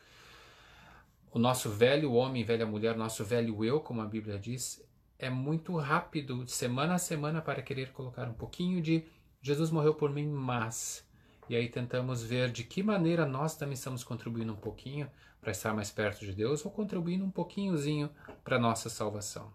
O 1.30 1.38
nosso 1.38 1.68
velho 1.68 2.12
homem, 2.12 2.44
velha 2.44 2.64
mulher, 2.64 2.96
nosso 2.96 3.24
velho 3.24 3.64
eu, 3.64 3.80
como 3.80 4.00
a 4.00 4.06
Bíblia 4.06 4.38
diz, 4.38 4.82
é 5.18 5.28
muito 5.28 5.76
rápido, 5.76 6.46
semana 6.48 6.94
a 6.94 6.98
semana, 6.98 7.42
para 7.42 7.60
querer 7.60 7.92
colocar 7.92 8.28
um 8.28 8.34
pouquinho 8.34 8.80
de 8.80 9.04
Jesus 9.40 9.70
morreu 9.70 9.94
por 9.94 10.10
mim, 10.10 10.26
mas. 10.26 11.06
E 11.48 11.56
aí 11.56 11.68
tentamos 11.68 12.22
ver 12.22 12.50
de 12.50 12.64
que 12.64 12.82
maneira 12.82 13.24
nós 13.24 13.56
também 13.56 13.74
estamos 13.74 14.04
contribuindo 14.04 14.52
um 14.52 14.56
pouquinho 14.56 15.10
para 15.40 15.52
estar 15.52 15.72
mais 15.72 15.90
perto 15.90 16.20
de 16.20 16.32
Deus 16.32 16.64
ou 16.64 16.70
contribuindo 16.70 17.24
um 17.24 17.30
pouquinhozinho 17.30 18.10
para 18.44 18.56
a 18.56 18.60
nossa 18.60 18.90
salvação. 18.90 19.50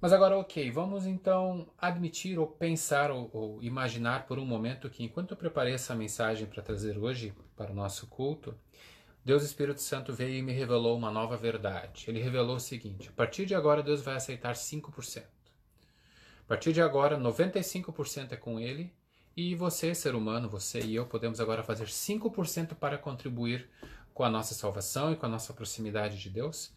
Mas 0.00 0.14
agora, 0.14 0.38
ok, 0.38 0.70
vamos 0.70 1.04
então 1.04 1.68
admitir 1.76 2.38
ou 2.38 2.46
pensar 2.46 3.10
ou, 3.10 3.28
ou, 3.34 3.62
imaginar 3.62 4.26
por 4.26 4.38
um 4.38 4.46
momento 4.46 4.88
que 4.88 5.04
enquanto 5.04 5.32
eu 5.32 5.36
preparei 5.36 5.74
essa 5.74 5.94
mensagem 5.94 6.46
para 6.46 6.62
trazer 6.62 6.96
hoje 6.96 7.34
para 7.54 7.70
o 7.70 7.74
nosso 7.74 8.06
culto, 8.06 8.56
Deus 9.22 9.42
Espírito 9.42 9.82
Santo 9.82 10.14
veio 10.14 10.38
e 10.38 10.42
me 10.42 10.52
revelou 10.52 10.96
uma 10.96 11.10
nova 11.10 11.36
verdade. 11.36 12.06
Ele 12.08 12.18
revelou 12.18 12.56
o 12.56 12.60
seguinte: 12.60 13.10
a 13.10 13.12
partir 13.12 13.44
de 13.44 13.54
agora 13.54 13.82
Deus 13.82 14.00
vai 14.00 14.16
aceitar 14.16 14.54
5%. 14.54 15.22
A 15.22 16.48
partir 16.48 16.72
de 16.72 16.80
agora, 16.80 17.18
95% 17.18 18.32
é 18.32 18.36
com 18.36 18.58
Ele 18.58 18.90
e 19.36 19.54
você, 19.54 19.94
ser 19.94 20.14
humano, 20.14 20.48
você 20.48 20.80
e 20.80 20.94
eu, 20.94 21.04
podemos 21.04 21.40
agora 21.40 21.62
fazer 21.62 21.86
5% 21.86 22.74
para 22.74 22.96
contribuir 22.96 23.68
com 24.14 24.24
a 24.24 24.30
nossa 24.30 24.54
salvação 24.54 25.12
e 25.12 25.16
com 25.16 25.26
a 25.26 25.28
nossa 25.28 25.52
proximidade 25.52 26.18
de 26.18 26.30
Deus, 26.30 26.72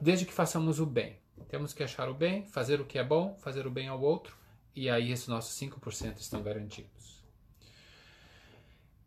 desde 0.00 0.24
que 0.24 0.32
façamos 0.32 0.80
o 0.80 0.86
bem. 0.86 1.22
Temos 1.48 1.72
que 1.72 1.82
achar 1.82 2.08
o 2.08 2.14
bem, 2.14 2.44
fazer 2.46 2.80
o 2.80 2.84
que 2.84 2.98
é 2.98 3.04
bom, 3.04 3.36
fazer 3.38 3.66
o 3.66 3.70
bem 3.70 3.88
ao 3.88 4.00
outro, 4.00 4.36
e 4.74 4.90
aí 4.90 5.12
esses 5.12 5.28
nossos 5.28 5.56
5% 5.58 6.18
estão 6.18 6.42
garantidos. 6.42 7.22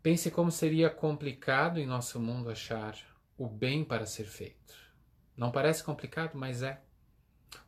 Pense 0.02 0.30
como 0.30 0.50
seria 0.50 0.88
complicado 0.88 1.78
em 1.78 1.86
nosso 1.86 2.18
mundo 2.18 2.50
achar 2.50 2.96
o 3.36 3.46
bem 3.46 3.84
para 3.84 4.06
ser 4.06 4.24
feito. 4.24 4.74
Não 5.36 5.50
parece 5.50 5.84
complicado, 5.84 6.32
mas 6.34 6.62
é. 6.62 6.80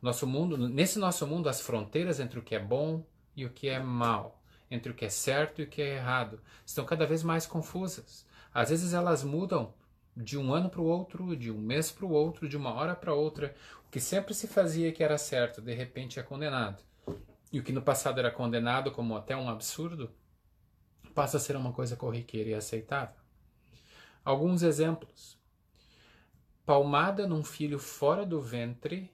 Nosso 0.01 0.25
mundo, 0.25 0.57
nesse 0.57 0.99
nosso 0.99 1.25
mundo, 1.27 1.49
as 1.49 1.61
fronteiras 1.61 2.19
entre 2.19 2.39
o 2.39 2.43
que 2.43 2.55
é 2.55 2.59
bom 2.59 3.05
e 3.35 3.45
o 3.45 3.49
que 3.49 3.69
é 3.69 3.79
mal, 3.79 4.41
entre 4.69 4.91
o 4.91 4.95
que 4.95 5.05
é 5.05 5.09
certo 5.09 5.61
e 5.61 5.63
o 5.63 5.67
que 5.67 5.81
é 5.81 5.95
errado, 5.95 6.41
estão 6.65 6.85
cada 6.85 7.05
vez 7.05 7.23
mais 7.23 7.45
confusas. 7.45 8.25
Às 8.53 8.69
vezes 8.69 8.93
elas 8.93 9.23
mudam 9.23 9.73
de 10.15 10.37
um 10.37 10.53
ano 10.53 10.69
para 10.69 10.81
o 10.81 10.85
outro, 10.85 11.35
de 11.35 11.49
um 11.51 11.57
mês 11.57 11.91
para 11.91 12.05
o 12.05 12.11
outro, 12.11 12.49
de 12.49 12.57
uma 12.57 12.73
hora 12.73 12.95
para 12.95 13.13
outra. 13.13 13.55
Que 13.91 13.99
sempre 13.99 14.33
se 14.33 14.47
fazia 14.47 14.91
que 14.93 15.03
era 15.03 15.17
certo, 15.17 15.61
de 15.61 15.73
repente 15.73 16.17
é 16.17 16.23
condenado. 16.23 16.81
E 17.51 17.59
o 17.59 17.63
que 17.63 17.73
no 17.73 17.81
passado 17.81 18.19
era 18.19 18.31
condenado 18.31 18.89
como 18.89 19.17
até 19.17 19.35
um 19.35 19.49
absurdo, 19.49 20.09
passa 21.13 21.35
a 21.35 21.39
ser 21.39 21.57
uma 21.57 21.73
coisa 21.73 21.97
corriqueira 21.97 22.51
e 22.51 22.53
aceitável. 22.53 23.21
Alguns 24.23 24.63
exemplos. 24.63 25.37
Palmada 26.65 27.27
num 27.27 27.43
filho 27.43 27.77
fora 27.77 28.25
do 28.25 28.39
ventre 28.39 29.11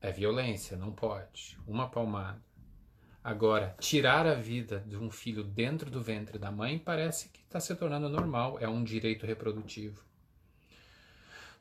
é 0.00 0.12
violência, 0.12 0.76
não 0.76 0.92
pode. 0.92 1.58
Uma 1.66 1.88
palmada. 1.88 2.40
Agora, 3.22 3.74
tirar 3.80 4.26
a 4.26 4.34
vida 4.34 4.84
de 4.86 4.96
um 4.96 5.10
filho 5.10 5.42
dentro 5.42 5.90
do 5.90 6.00
ventre 6.00 6.38
da 6.38 6.52
mãe 6.52 6.78
parece 6.78 7.30
que 7.30 7.40
está 7.40 7.58
se 7.58 7.74
tornando 7.74 8.08
normal, 8.08 8.58
é 8.60 8.68
um 8.68 8.84
direito 8.84 9.26
reprodutivo. 9.26 10.04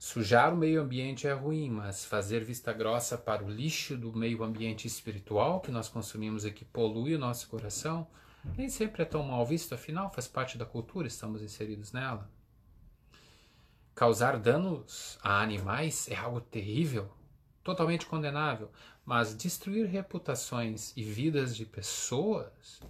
Sujar 0.06 0.54
o 0.54 0.58
meio 0.58 0.82
ambiente 0.82 1.28
é 1.28 1.32
ruim, 1.32 1.70
mas 1.70 2.04
fazer 2.04 2.44
vista 2.44 2.74
grossa 2.74 3.18
para 3.18 3.42
o 3.42 3.50
lixo 3.50 3.96
do 3.96 4.12
meio 4.12 4.44
ambiente 4.44 4.86
espiritual 4.86 5.62
que 5.62 5.72
nós 5.72 5.88
consumimos 5.88 6.44
e 6.44 6.52
que 6.52 6.66
polui 6.66 7.16
o 7.16 7.18
nosso 7.18 7.48
coração, 7.48 8.06
nem 8.58 8.68
sempre 8.68 9.04
é 9.04 9.06
tão 9.06 9.24
mal 9.24 9.46
visto, 9.46 9.74
afinal 9.74 10.12
faz 10.12 10.28
parte 10.28 10.58
da 10.58 10.66
cultura, 10.66 11.08
estamos 11.08 11.42
inseridos 11.42 11.94
nela. 11.94 12.30
Causar 13.96 14.38
danos 14.38 15.18
a 15.24 15.42
animais 15.42 16.10
é 16.10 16.18
algo 16.18 16.42
terrível, 16.42 17.10
totalmente 17.64 18.06
condenável, 18.06 18.70
mas 19.06 19.34
destruir 19.34 19.86
reputações 19.86 20.92
e 20.98 21.04
vidas 21.04 21.56
de 21.56 21.66
pessoas 21.66 22.82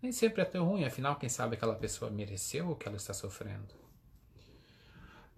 nem 0.00 0.12
sempre 0.12 0.40
é 0.40 0.44
tão 0.44 0.68
ruim, 0.68 0.84
afinal, 0.84 1.16
quem 1.16 1.28
sabe 1.28 1.56
aquela 1.56 1.74
pessoa 1.74 2.12
mereceu 2.12 2.70
o 2.70 2.76
que 2.76 2.86
ela 2.86 2.96
está 2.96 3.12
sofrendo. 3.12 3.79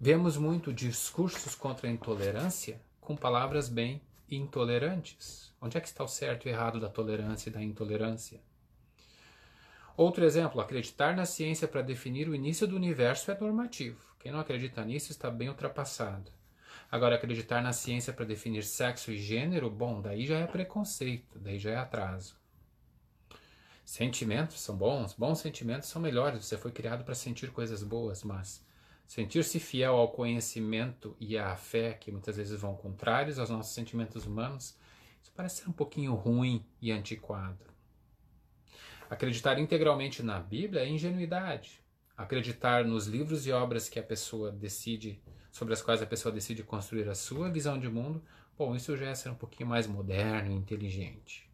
Vemos 0.05 0.35
muito 0.35 0.73
discursos 0.73 1.55
contra 1.55 1.87
a 1.87 1.89
intolerância 1.89 2.81
com 2.99 3.15
palavras 3.15 3.69
bem 3.69 4.01
intolerantes. 4.29 5.53
Onde 5.61 5.77
é 5.77 5.79
que 5.79 5.87
está 5.87 6.03
o 6.03 6.09
certo 6.09 6.45
e 6.45 6.49
errado 6.51 6.77
da 6.77 6.89
tolerância 6.89 7.49
e 7.49 7.53
da 7.53 7.63
intolerância? 7.63 8.41
Outro 9.95 10.25
exemplo, 10.25 10.59
acreditar 10.59 11.15
na 11.15 11.25
ciência 11.25 11.69
para 11.69 11.81
definir 11.81 12.27
o 12.27 12.35
início 12.35 12.67
do 12.67 12.75
universo 12.75 13.31
é 13.31 13.39
normativo. 13.39 13.97
Quem 14.19 14.29
não 14.29 14.41
acredita 14.41 14.83
nisso 14.83 15.09
está 15.09 15.31
bem 15.31 15.47
ultrapassado. 15.47 16.29
Agora, 16.91 17.15
acreditar 17.15 17.63
na 17.63 17.71
ciência 17.71 18.11
para 18.11 18.25
definir 18.25 18.65
sexo 18.65 19.09
e 19.09 19.17
gênero, 19.17 19.69
bom, 19.69 20.01
daí 20.01 20.25
já 20.25 20.37
é 20.37 20.45
preconceito, 20.45 21.39
daí 21.39 21.57
já 21.57 21.71
é 21.71 21.77
atraso. 21.77 22.35
Sentimentos 23.85 24.59
são 24.59 24.75
bons, 24.75 25.13
bons 25.13 25.39
sentimentos 25.39 25.87
são 25.87 26.01
melhores. 26.01 26.43
Você 26.43 26.57
foi 26.57 26.73
criado 26.73 27.05
para 27.05 27.15
sentir 27.15 27.53
coisas 27.53 27.81
boas, 27.83 28.21
mas 28.21 28.61
sentir-se 29.13 29.59
fiel 29.59 29.93
ao 29.93 30.07
conhecimento 30.07 31.15
e 31.19 31.37
à 31.37 31.55
fé, 31.55 31.93
que 31.93 32.11
muitas 32.11 32.35
vezes 32.35 32.59
vão 32.59 32.75
contrários 32.75 33.37
aos 33.37 33.47
nossos 33.47 33.71
sentimentos 33.71 34.25
humanos, 34.25 34.75
isso 35.21 35.31
parece 35.35 35.57
ser 35.57 35.69
um 35.69 35.71
pouquinho 35.71 36.15
ruim 36.15 36.65
e 36.81 36.91
antiquado. 36.91 37.63
Acreditar 39.07 39.59
integralmente 39.59 40.23
na 40.23 40.39
Bíblia 40.39 40.81
é 40.81 40.89
ingenuidade. 40.89 41.79
Acreditar 42.17 42.83
nos 42.85 43.05
livros 43.05 43.45
e 43.45 43.51
obras 43.51 43.87
que 43.87 43.99
a 43.99 44.03
pessoa 44.03 44.51
decide, 44.51 45.21
sobre 45.51 45.75
as 45.75 45.81
quais 45.83 46.01
a 46.01 46.07
pessoa 46.07 46.33
decide 46.33 46.63
construir 46.63 47.07
a 47.07 47.13
sua 47.13 47.51
visão 47.51 47.77
de 47.77 47.87
mundo, 47.87 48.19
bom, 48.57 48.75
isso 48.75 48.97
já 48.97 49.09
é 49.09 49.13
ser 49.13 49.29
um 49.29 49.35
pouquinho 49.35 49.69
mais 49.69 49.85
moderno 49.85 50.51
e 50.51 50.55
inteligente. 50.55 51.47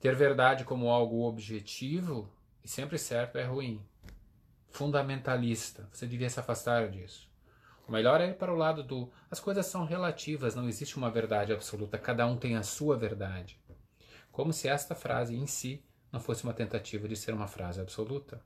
Ter 0.00 0.16
verdade 0.16 0.64
como 0.64 0.88
algo 0.88 1.28
objetivo 1.28 2.28
e 2.64 2.66
sempre 2.66 2.98
certo 2.98 3.38
é 3.38 3.44
ruim. 3.44 3.80
Fundamentalista, 4.74 5.88
você 5.92 6.04
devia 6.04 6.28
se 6.28 6.40
afastar 6.40 6.90
disso. 6.90 7.30
O 7.86 7.92
melhor 7.92 8.20
é 8.20 8.30
ir 8.30 8.34
para 8.34 8.52
o 8.52 8.56
lado 8.56 8.82
do 8.82 9.08
as 9.30 9.38
coisas 9.38 9.66
são 9.66 9.84
relativas, 9.84 10.56
não 10.56 10.68
existe 10.68 10.96
uma 10.96 11.08
verdade 11.08 11.52
absoluta, 11.52 11.96
cada 11.96 12.26
um 12.26 12.36
tem 12.36 12.56
a 12.56 12.64
sua 12.64 12.96
verdade. 12.96 13.56
Como 14.32 14.52
se 14.52 14.66
esta 14.66 14.92
frase 14.92 15.36
em 15.36 15.46
si 15.46 15.84
não 16.10 16.18
fosse 16.18 16.42
uma 16.42 16.52
tentativa 16.52 17.06
de 17.06 17.14
ser 17.14 17.32
uma 17.32 17.46
frase 17.46 17.80
absoluta. 17.80 18.42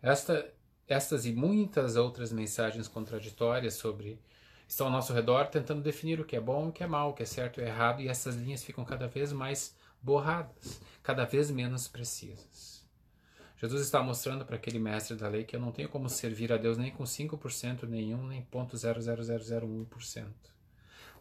Esta, 0.00 0.48
estas 0.86 1.26
e 1.26 1.32
muitas 1.32 1.96
outras 1.96 2.30
mensagens 2.30 2.86
contraditórias 2.86 3.74
sobre 3.74 4.22
estão 4.68 4.86
ao 4.86 4.92
nosso 4.92 5.12
redor 5.12 5.48
tentando 5.48 5.82
definir 5.82 6.20
o 6.20 6.24
que 6.24 6.36
é 6.36 6.40
bom 6.40 6.68
o 6.68 6.72
que 6.72 6.84
é 6.84 6.86
mal, 6.86 7.10
o 7.10 7.14
que 7.14 7.24
é 7.24 7.26
certo 7.26 7.60
e 7.60 7.64
errado, 7.64 8.00
e 8.00 8.06
essas 8.06 8.36
linhas 8.36 8.62
ficam 8.62 8.84
cada 8.84 9.08
vez 9.08 9.32
mais 9.32 9.76
borradas, 10.00 10.80
cada 11.02 11.24
vez 11.24 11.50
menos 11.50 11.88
precisas. 11.88 12.81
Jesus 13.62 13.82
está 13.82 14.02
mostrando 14.02 14.44
para 14.44 14.56
aquele 14.56 14.80
mestre 14.80 15.16
da 15.16 15.28
lei 15.28 15.44
que 15.44 15.54
eu 15.54 15.60
não 15.60 15.70
tenho 15.70 15.88
como 15.88 16.08
servir 16.08 16.52
a 16.52 16.56
Deus 16.56 16.76
nem 16.76 16.90
com 16.90 17.04
5% 17.04 17.84
nenhum, 17.84 18.26
nem 18.26 18.42
0.00001%. 18.42 20.26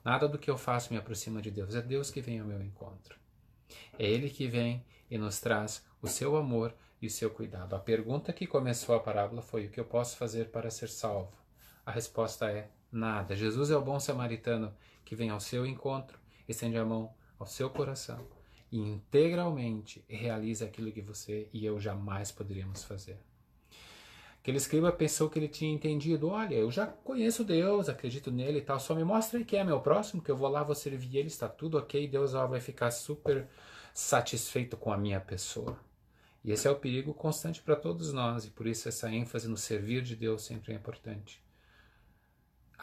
Nada 0.03 0.27
do 0.27 0.39
que 0.39 0.49
eu 0.49 0.57
faço 0.57 0.91
me 0.91 0.97
aproxima 0.97 1.39
de 1.39 1.51
Deus, 1.51 1.75
é 1.75 1.83
Deus 1.83 2.09
que 2.09 2.19
vem 2.19 2.39
ao 2.39 2.47
meu 2.47 2.59
encontro. 2.59 3.15
É 3.99 4.07
Ele 4.07 4.27
que 4.27 4.47
vem 4.47 4.83
e 5.07 5.19
nos 5.19 5.39
traz 5.39 5.85
o 6.01 6.07
seu 6.07 6.35
amor 6.35 6.73
e 6.99 7.05
o 7.05 7.11
seu 7.11 7.29
cuidado. 7.29 7.75
A 7.75 7.79
pergunta 7.79 8.33
que 8.33 8.47
começou 8.47 8.95
a 8.95 8.99
parábola 8.99 9.43
foi: 9.43 9.67
o 9.67 9.69
que 9.69 9.79
eu 9.79 9.85
posso 9.85 10.17
fazer 10.17 10.49
para 10.49 10.71
ser 10.71 10.89
salvo? 10.89 11.37
A 11.85 11.91
resposta 11.91 12.49
é: 12.49 12.71
nada. 12.91 13.35
Jesus 13.35 13.69
é 13.69 13.77
o 13.77 13.83
bom 13.83 13.99
samaritano 13.99 14.75
que 15.05 15.15
vem 15.15 15.29
ao 15.29 15.39
seu 15.39 15.63
encontro, 15.63 16.17
estende 16.49 16.77
a 16.79 16.83
mão 16.83 17.13
ao 17.37 17.45
seu 17.45 17.69
coração 17.69 18.40
e 18.71 18.79
integralmente 18.79 20.03
realiza 20.07 20.65
aquilo 20.65 20.91
que 20.91 21.01
você 21.01 21.49
e 21.51 21.65
eu 21.65 21.79
jamais 21.79 22.31
poderíamos 22.31 22.83
fazer. 22.83 23.17
Aquele 24.41 24.57
escriba 24.57 24.91
pensou 24.91 25.29
que 25.29 25.37
ele 25.37 25.47
tinha 25.47 25.71
entendido: 25.71 26.29
olha, 26.29 26.55
eu 26.55 26.71
já 26.71 26.87
conheço 26.87 27.43
Deus, 27.43 27.89
acredito 27.89 28.31
nele 28.31 28.59
e 28.59 28.61
tal, 28.61 28.79
só 28.79 28.95
me 28.95 29.03
mostra 29.03 29.43
que 29.43 29.55
é 29.55 29.63
meu 29.63 29.79
próximo, 29.81 30.21
que 30.21 30.31
eu 30.31 30.37
vou 30.37 30.49
lá, 30.49 30.63
vou 30.63 30.73
servir 30.73 31.17
ele, 31.17 31.27
está 31.27 31.47
tudo 31.47 31.77
ok, 31.77 32.07
Deus 32.07 32.31
vai 32.31 32.59
ficar 32.59 32.89
super 32.91 33.47
satisfeito 33.93 34.77
com 34.77 34.91
a 34.91 34.97
minha 34.97 35.19
pessoa. 35.19 35.77
E 36.43 36.51
esse 36.51 36.67
é 36.67 36.71
o 36.71 36.75
perigo 36.75 37.13
constante 37.13 37.61
para 37.61 37.75
todos 37.75 38.11
nós, 38.11 38.45
e 38.45 38.49
por 38.49 38.65
isso 38.65 38.89
essa 38.89 39.11
ênfase 39.11 39.47
no 39.47 39.57
servir 39.57 40.01
de 40.01 40.15
Deus 40.15 40.41
sempre 40.43 40.73
é 40.73 40.75
importante. 40.75 41.40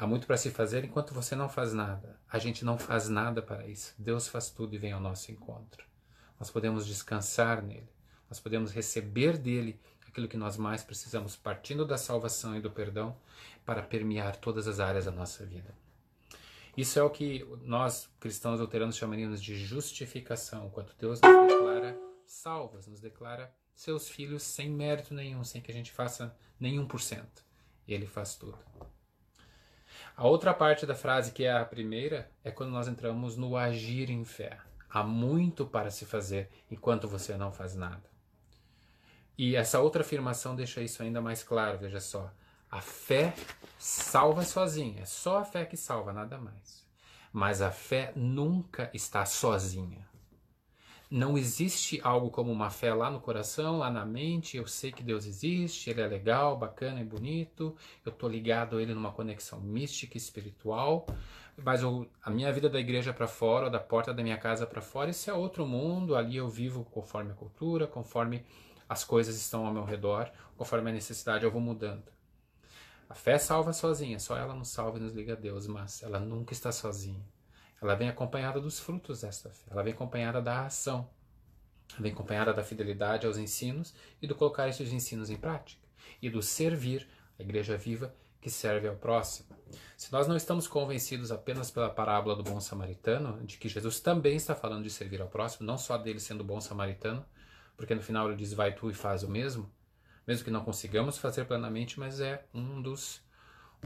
Há 0.00 0.06
muito 0.06 0.28
para 0.28 0.36
se 0.36 0.52
fazer 0.52 0.84
enquanto 0.84 1.12
você 1.12 1.34
não 1.34 1.48
faz 1.48 1.72
nada. 1.72 2.20
A 2.30 2.38
gente 2.38 2.64
não 2.64 2.78
faz 2.78 3.08
nada 3.08 3.42
para 3.42 3.66
isso. 3.66 3.96
Deus 3.98 4.28
faz 4.28 4.48
tudo 4.48 4.72
e 4.72 4.78
vem 4.78 4.92
ao 4.92 5.00
nosso 5.00 5.32
encontro. 5.32 5.84
Nós 6.38 6.52
podemos 6.52 6.86
descansar 6.86 7.60
nele. 7.60 7.90
Nós 8.30 8.38
podemos 8.38 8.70
receber 8.70 9.36
dele 9.36 9.80
aquilo 10.06 10.28
que 10.28 10.36
nós 10.36 10.56
mais 10.56 10.84
precisamos, 10.84 11.34
partindo 11.34 11.84
da 11.84 11.98
salvação 11.98 12.56
e 12.56 12.60
do 12.60 12.70
perdão, 12.70 13.16
para 13.66 13.82
permear 13.82 14.36
todas 14.36 14.68
as 14.68 14.78
áreas 14.78 15.06
da 15.06 15.10
nossa 15.10 15.44
vida. 15.44 15.74
Isso 16.76 16.96
é 16.96 17.02
o 17.02 17.10
que 17.10 17.44
nós, 17.62 18.08
cristãos 18.20 18.60
luteranos, 18.60 18.96
chamaríamos 18.96 19.42
de 19.42 19.56
justificação, 19.56 20.70
quando 20.70 20.92
Deus 20.96 21.20
nos 21.20 21.48
declara 21.48 21.98
salvos, 22.24 22.86
nos 22.86 23.00
declara 23.00 23.52
seus 23.74 24.08
filhos 24.08 24.44
sem 24.44 24.70
mérito 24.70 25.12
nenhum, 25.12 25.42
sem 25.42 25.60
que 25.60 25.72
a 25.72 25.74
gente 25.74 25.90
faça 25.90 26.36
nenhum 26.60 26.86
por 26.86 27.00
cento. 27.00 27.44
Ele 27.86 28.06
faz 28.06 28.36
tudo. 28.36 28.56
A 30.16 30.26
outra 30.26 30.52
parte 30.52 30.84
da 30.84 30.94
frase, 30.94 31.32
que 31.32 31.44
é 31.44 31.52
a 31.52 31.64
primeira, 31.64 32.30
é 32.42 32.50
quando 32.50 32.70
nós 32.70 32.88
entramos 32.88 33.36
no 33.36 33.56
agir 33.56 34.10
em 34.10 34.24
fé. 34.24 34.58
Há 34.90 35.02
muito 35.02 35.66
para 35.66 35.90
se 35.90 36.04
fazer 36.04 36.50
enquanto 36.70 37.06
você 37.06 37.36
não 37.36 37.52
faz 37.52 37.74
nada. 37.74 38.08
E 39.36 39.54
essa 39.54 39.78
outra 39.78 40.02
afirmação 40.02 40.56
deixa 40.56 40.80
isso 40.80 41.02
ainda 41.02 41.20
mais 41.20 41.42
claro, 41.42 41.78
veja 41.78 42.00
só. 42.00 42.32
A 42.70 42.80
fé 42.80 43.34
salva 43.78 44.42
sozinha, 44.42 45.02
é 45.02 45.06
só 45.06 45.38
a 45.38 45.44
fé 45.44 45.64
que 45.64 45.76
salva, 45.76 46.12
nada 46.12 46.38
mais. 46.38 46.84
Mas 47.32 47.62
a 47.62 47.70
fé 47.70 48.12
nunca 48.16 48.90
está 48.92 49.24
sozinha. 49.24 50.07
Não 51.10 51.38
existe 51.38 52.00
algo 52.04 52.30
como 52.30 52.52
uma 52.52 52.68
fé 52.68 52.92
lá 52.92 53.10
no 53.10 53.18
coração, 53.18 53.78
lá 53.78 53.90
na 53.90 54.04
mente. 54.04 54.58
Eu 54.58 54.66
sei 54.66 54.92
que 54.92 55.02
Deus 55.02 55.24
existe, 55.24 55.88
Ele 55.88 56.02
é 56.02 56.06
legal, 56.06 56.56
bacana 56.56 57.00
e 57.00 57.04
bonito. 57.04 57.74
Eu 58.04 58.12
estou 58.12 58.28
ligado 58.28 58.76
a 58.76 58.82
Ele 58.82 58.92
numa 58.92 59.10
conexão 59.10 59.58
mística 59.60 60.16
e 60.16 60.20
espiritual. 60.20 61.06
Mas 61.56 61.82
eu, 61.82 62.06
a 62.22 62.30
minha 62.30 62.52
vida 62.52 62.68
da 62.68 62.78
igreja 62.78 63.12
para 63.12 63.26
fora, 63.26 63.70
da 63.70 63.80
porta 63.80 64.12
da 64.12 64.22
minha 64.22 64.36
casa 64.36 64.66
para 64.66 64.82
fora, 64.82 65.10
isso 65.10 65.30
é 65.30 65.32
outro 65.32 65.66
mundo. 65.66 66.14
Ali 66.14 66.36
eu 66.36 66.48
vivo 66.48 66.84
conforme 66.84 67.32
a 67.32 67.34
cultura, 67.34 67.86
conforme 67.86 68.44
as 68.88 69.02
coisas 69.02 69.36
estão 69.36 69.66
ao 69.66 69.72
meu 69.72 69.84
redor, 69.84 70.30
conforme 70.56 70.90
a 70.90 70.94
necessidade 70.94 71.44
eu 71.44 71.50
vou 71.50 71.60
mudando. 71.60 72.04
A 73.08 73.14
fé 73.14 73.38
salva 73.38 73.72
sozinha, 73.72 74.18
só 74.18 74.36
ela 74.36 74.54
nos 74.54 74.68
salva 74.68 74.98
e 74.98 75.00
nos 75.00 75.14
liga 75.14 75.32
a 75.32 75.36
Deus, 75.36 75.66
mas 75.66 76.02
ela 76.02 76.20
nunca 76.20 76.52
está 76.52 76.70
sozinha. 76.70 77.24
Ela 77.80 77.94
vem 77.94 78.08
acompanhada 78.08 78.60
dos 78.60 78.80
frutos 78.80 79.20
desta 79.20 79.50
fé, 79.50 79.66
ela 79.70 79.82
vem 79.82 79.92
acompanhada 79.92 80.42
da 80.42 80.66
ação, 80.66 81.08
ela 81.92 82.02
vem 82.02 82.12
acompanhada 82.12 82.52
da 82.52 82.64
fidelidade 82.64 83.26
aos 83.26 83.38
ensinos 83.38 83.94
e 84.20 84.26
do 84.26 84.34
colocar 84.34 84.68
esses 84.68 84.92
ensinos 84.92 85.30
em 85.30 85.36
prática, 85.36 85.80
e 86.20 86.28
do 86.28 86.42
servir 86.42 87.08
a 87.38 87.42
igreja 87.42 87.76
viva 87.76 88.12
que 88.40 88.50
serve 88.50 88.88
ao 88.88 88.96
próximo. 88.96 89.48
Se 89.96 90.12
nós 90.12 90.26
não 90.26 90.36
estamos 90.36 90.66
convencidos 90.66 91.30
apenas 91.30 91.70
pela 91.70 91.90
parábola 91.90 92.36
do 92.36 92.42
bom 92.42 92.60
samaritano, 92.60 93.44
de 93.44 93.56
que 93.56 93.68
Jesus 93.68 94.00
também 94.00 94.36
está 94.36 94.54
falando 94.54 94.84
de 94.84 94.90
servir 94.90 95.20
ao 95.20 95.28
próximo, 95.28 95.66
não 95.66 95.76
só 95.76 95.96
dele 95.98 96.20
sendo 96.20 96.44
bom 96.44 96.60
samaritano, 96.60 97.24
porque 97.76 97.94
no 97.94 98.02
final 98.02 98.28
ele 98.28 98.36
diz 98.36 98.52
vai 98.52 98.74
tu 98.74 98.90
e 98.90 98.94
faz 98.94 99.22
o 99.22 99.28
mesmo, 99.28 99.70
mesmo 100.26 100.44
que 100.44 100.50
não 100.50 100.64
consigamos 100.64 101.18
fazer 101.18 101.44
plenamente, 101.46 101.98
mas 101.98 102.20
é 102.20 102.44
um 102.52 102.82
dos 102.82 103.20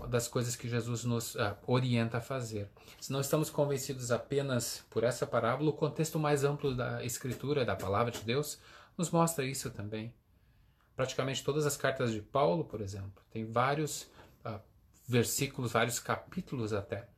das 0.08 0.26
coisas 0.26 0.56
que 0.56 0.68
Jesus 0.68 1.04
nos 1.04 1.34
uh, 1.34 1.56
orienta 1.66 2.18
a 2.18 2.20
fazer. 2.20 2.68
Se 3.00 3.12
não 3.12 3.20
estamos 3.20 3.50
convencidos 3.50 4.10
apenas 4.10 4.84
por 4.90 5.04
essa 5.04 5.26
parábola, 5.26 5.70
o 5.70 5.74
contexto 5.74 6.18
mais 6.18 6.44
amplo 6.44 6.74
da 6.74 7.04
Escritura, 7.04 7.64
da 7.64 7.76
Palavra 7.76 8.10
de 8.10 8.20
Deus, 8.20 8.58
nos 8.96 9.10
mostra 9.10 9.44
isso 9.44 9.70
também. 9.70 10.12
Praticamente 10.96 11.44
todas 11.44 11.66
as 11.66 11.76
cartas 11.76 12.12
de 12.12 12.20
Paulo, 12.20 12.64
por 12.64 12.80
exemplo, 12.80 13.22
tem 13.30 13.44
vários 13.44 14.02
uh, 14.44 14.60
versículos, 15.06 15.72
vários 15.72 15.98
capítulos 15.98 16.72
até, 16.72 17.08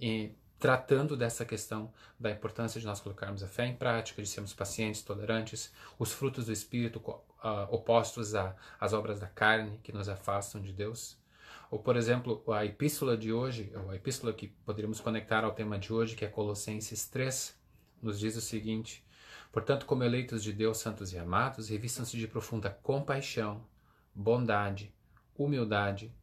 e 0.00 0.34
tratando 0.58 1.16
dessa 1.16 1.44
questão 1.44 1.92
da 2.18 2.30
importância 2.30 2.80
de 2.80 2.86
nós 2.86 3.00
colocarmos 3.00 3.42
a 3.42 3.48
fé 3.48 3.66
em 3.66 3.74
prática, 3.74 4.22
de 4.22 4.28
sermos 4.28 4.54
pacientes, 4.54 5.02
tolerantes, 5.02 5.72
os 5.98 6.12
frutos 6.12 6.46
do 6.46 6.52
Espírito 6.52 6.98
uh, 6.98 7.18
opostos 7.68 8.32
às 8.78 8.92
obras 8.92 9.18
da 9.18 9.26
carne 9.26 9.80
que 9.82 9.92
nos 9.92 10.08
afastam 10.08 10.60
de 10.60 10.72
Deus. 10.72 11.20
Ou, 11.72 11.78
por 11.78 11.96
exemplo, 11.96 12.44
a 12.52 12.66
epístola 12.66 13.16
de 13.16 13.32
hoje, 13.32 13.72
ou 13.74 13.88
a 13.88 13.96
epístola 13.96 14.34
que 14.34 14.48
poderíamos 14.48 15.00
conectar 15.00 15.42
ao 15.42 15.54
tema 15.54 15.78
de 15.78 15.90
hoje, 15.90 16.14
que 16.14 16.22
é 16.22 16.28
Colossenses 16.28 17.08
3, 17.08 17.58
nos 18.02 18.20
diz 18.20 18.36
o 18.36 18.42
seguinte: 18.42 19.02
Portanto, 19.50 19.86
como 19.86 20.04
eleitos 20.04 20.42
de 20.42 20.52
Deus, 20.52 20.76
santos 20.76 21.14
e 21.14 21.18
amados, 21.18 21.70
revistam-se 21.70 22.18
de 22.18 22.28
profunda 22.28 22.68
compaixão, 22.68 23.64
bondade, 24.14 24.94
humildade, 25.34 26.14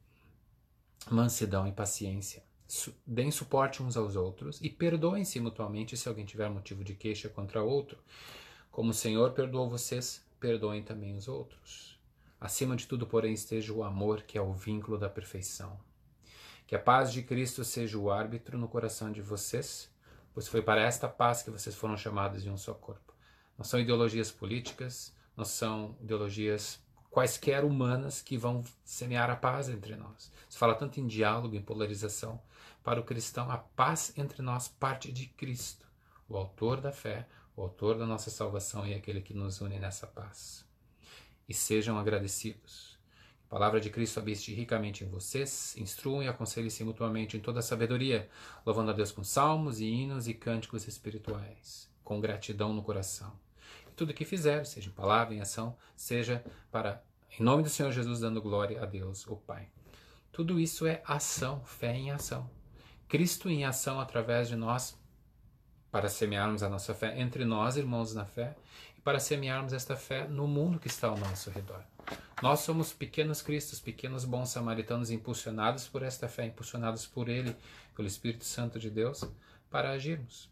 mansidão 1.09 1.67
e 1.67 1.71
paciência 1.71 2.47
deem 3.05 3.31
suporte 3.31 3.81
uns 3.81 3.97
aos 3.97 4.15
outros 4.15 4.61
e 4.61 4.69
perdoem-se 4.69 5.39
mutuamente 5.39 5.97
se 5.97 6.07
alguém 6.07 6.23
tiver 6.23 6.49
motivo 6.49 6.83
de 6.83 6.93
queixa 6.93 7.27
contra 7.27 7.63
outro. 7.63 7.97
Como 8.71 8.91
o 8.91 8.93
Senhor 8.93 9.31
perdoou 9.31 9.67
vocês, 9.67 10.23
perdoem 10.39 10.83
também 10.83 11.15
os 11.15 11.27
outros. 11.27 11.98
Acima 12.39 12.75
de 12.75 12.87
tudo, 12.87 13.05
porém, 13.05 13.33
esteja 13.33 13.73
o 13.73 13.83
amor, 13.83 14.21
que 14.21 14.37
é 14.37 14.41
o 14.41 14.53
vínculo 14.53 14.97
da 14.97 15.09
perfeição. 15.09 15.77
Que 16.65 16.75
a 16.75 16.79
paz 16.79 17.11
de 17.11 17.21
Cristo 17.21 17.65
seja 17.65 17.97
o 17.97 18.09
árbitro 18.09 18.57
no 18.57 18.67
coração 18.67 19.11
de 19.11 19.21
vocês, 19.21 19.89
pois 20.33 20.47
foi 20.47 20.61
para 20.61 20.81
esta 20.81 21.09
paz 21.09 21.43
que 21.43 21.49
vocês 21.49 21.75
foram 21.75 21.97
chamados 21.97 22.43
de 22.43 22.49
um 22.49 22.57
só 22.57 22.73
corpo. 22.73 23.13
Não 23.57 23.65
são 23.65 23.79
ideologias 23.79 24.31
políticas, 24.31 25.13
não 25.35 25.43
são 25.43 25.97
ideologias 25.99 26.79
quaisquer 27.09 27.65
humanas 27.65 28.21
que 28.21 28.37
vão 28.37 28.63
semear 28.85 29.29
a 29.29 29.35
paz 29.35 29.67
entre 29.67 29.95
nós. 29.95 30.31
Se 30.47 30.57
fala 30.57 30.75
tanto 30.75 30.99
em 30.99 31.07
diálogo, 31.07 31.55
em 31.55 31.61
polarização. 31.61 32.41
Para 32.83 33.01
o 33.01 33.03
cristão, 33.03 33.51
a 33.51 33.57
paz 33.57 34.13
entre 34.15 34.41
nós 34.41 34.69
parte 34.69 35.11
de 35.11 35.25
Cristo, 35.25 35.85
o 36.29 36.37
autor 36.37 36.79
da 36.79 36.91
fé, 36.91 37.27
o 37.55 37.61
autor 37.61 37.97
da 37.97 38.05
nossa 38.05 38.29
salvação 38.29 38.87
e 38.87 38.93
aquele 38.93 39.21
que 39.21 39.33
nos 39.33 39.59
une 39.59 39.77
nessa 39.77 40.07
paz. 40.07 40.68
E 41.49 41.53
sejam 41.53 41.97
agradecidos. 41.97 42.97
A 43.47 43.49
palavra 43.49 43.81
de 43.81 43.89
Cristo 43.89 44.19
habite 44.19 44.53
ricamente 44.53 45.03
em 45.03 45.09
vocês, 45.09 45.75
instruam 45.75 46.23
e 46.23 46.27
aconselhem-se 46.27 46.83
mutuamente 46.83 47.35
em 47.35 47.39
toda 47.39 47.59
a 47.59 47.63
sabedoria, 47.63 48.29
louvando 48.65 48.91
a 48.91 48.93
Deus 48.93 49.11
com 49.11 49.23
salmos 49.23 49.81
e 49.81 49.85
hinos 49.85 50.27
e 50.27 50.33
cânticos 50.35 50.87
espirituais, 50.87 51.89
com 52.03 52.21
gratidão 52.21 52.71
no 52.71 52.83
coração 52.83 53.35
tudo 53.99 54.13
que 54.13 54.23
fizer, 54.23 54.65
seja 54.65 54.87
em 54.87 54.93
palavra, 54.93 55.35
em 55.35 55.41
ação, 55.41 55.75
seja 55.93 56.41
para, 56.71 57.03
em 57.37 57.43
nome 57.43 57.63
do 57.63 57.69
Senhor 57.69 57.91
Jesus, 57.91 58.21
dando 58.21 58.41
glória 58.41 58.81
a 58.81 58.85
Deus, 58.85 59.27
o 59.27 59.35
Pai. 59.35 59.67
Tudo 60.31 60.57
isso 60.57 60.87
é 60.87 61.01
ação, 61.05 61.61
fé 61.65 61.93
em 61.93 62.09
ação. 62.09 62.49
Cristo 63.09 63.49
em 63.49 63.65
ação 63.65 63.99
através 63.99 64.47
de 64.47 64.55
nós, 64.55 64.97
para 65.91 66.07
semearmos 66.07 66.63
a 66.63 66.69
nossa 66.69 66.93
fé 66.93 67.19
entre 67.19 67.43
nós, 67.43 67.75
irmãos 67.75 68.15
na 68.15 68.23
fé, 68.23 68.55
e 68.88 68.88
para 69.09 69.19
semearmos 69.19 69.73
esta 69.73 69.95
fé 69.95 70.27
no 70.27 70.47
mundo 70.47 70.77
que 70.77 70.87
está 70.87 71.07
ao 71.07 71.17
nosso 71.17 71.49
redor. 71.49 71.83
Nós 72.43 72.59
somos 72.59 72.93
pequenos 72.93 73.41
cristos, 73.41 73.79
pequenos 73.79 74.23
bons 74.23 74.49
samaritanos 74.49 75.09
impulsionados 75.09 75.87
por 75.87 76.03
esta 76.03 76.27
fé, 76.27 76.45
impulsionados 76.45 77.07
por 77.07 77.27
Ele, 77.27 77.55
pelo 77.95 78.07
Espírito 78.07 78.45
Santo 78.45 78.77
de 78.77 78.87
Deus, 78.87 79.25
para 79.67 79.89
agirmos. 79.89 80.47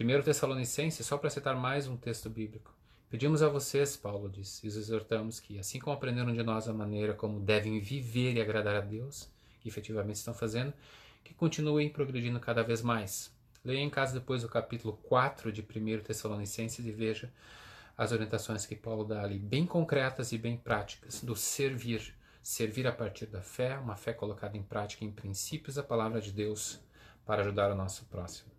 1 0.00 0.22
Tessalonicenses, 0.22 1.04
só 1.04 1.18
para 1.18 1.30
citar 1.30 1.56
mais 1.56 1.88
um 1.88 1.96
texto 1.96 2.30
bíblico. 2.30 2.72
Pedimos 3.10 3.42
a 3.42 3.48
vocês, 3.48 3.96
Paulo 3.96 4.28
diz, 4.28 4.62
e 4.62 4.68
os 4.68 4.76
exortamos 4.76 5.40
que, 5.40 5.58
assim 5.58 5.80
como 5.80 5.96
aprenderam 5.96 6.32
de 6.32 6.44
nós 6.44 6.68
a 6.68 6.72
maneira 6.72 7.12
como 7.12 7.40
devem 7.40 7.80
viver 7.80 8.36
e 8.36 8.40
agradar 8.40 8.76
a 8.76 8.82
Deus, 8.82 9.28
que 9.60 9.68
efetivamente 9.68 10.18
estão 10.18 10.32
fazendo, 10.32 10.72
que 11.24 11.34
continuem 11.34 11.88
progredindo 11.88 12.38
cada 12.38 12.62
vez 12.62 12.82
mais. 12.82 13.34
Leia 13.64 13.80
em 13.80 13.90
casa 13.90 14.14
depois 14.14 14.44
o 14.44 14.48
capítulo 14.48 14.96
4 15.08 15.50
de 15.50 15.60
1 15.60 16.02
Tessalonicenses 16.04 16.86
e 16.86 16.92
veja 16.92 17.32
as 17.96 18.12
orientações 18.12 18.66
que 18.66 18.74
Paulo 18.74 19.04
dá 19.04 19.22
ali, 19.22 19.38
bem 19.38 19.66
concretas 19.66 20.32
e 20.32 20.38
bem 20.38 20.56
práticas, 20.56 21.22
do 21.22 21.36
servir. 21.36 22.14
Servir 22.42 22.86
a 22.86 22.92
partir 22.92 23.26
da 23.26 23.40
fé, 23.40 23.78
uma 23.78 23.96
fé 23.96 24.12
colocada 24.12 24.56
em 24.56 24.62
prática 24.62 25.04
em 25.04 25.10
princípios 25.10 25.76
da 25.76 25.82
palavra 25.82 26.20
de 26.20 26.30
Deus 26.30 26.78
para 27.24 27.40
ajudar 27.40 27.72
o 27.72 27.74
nosso 27.74 28.04
próximo. 28.04 28.52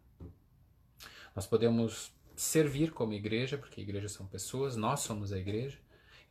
Nós 1.36 1.46
podemos 1.46 2.12
servir 2.36 2.92
como 2.92 3.14
igreja, 3.14 3.58
porque 3.58 3.82
igrejas 3.82 4.14
são 4.14 4.26
pessoas, 4.26 4.76
nós 4.76 5.02
somos 5.02 5.32
a 5.32 5.38
igreja, 5.38 5.78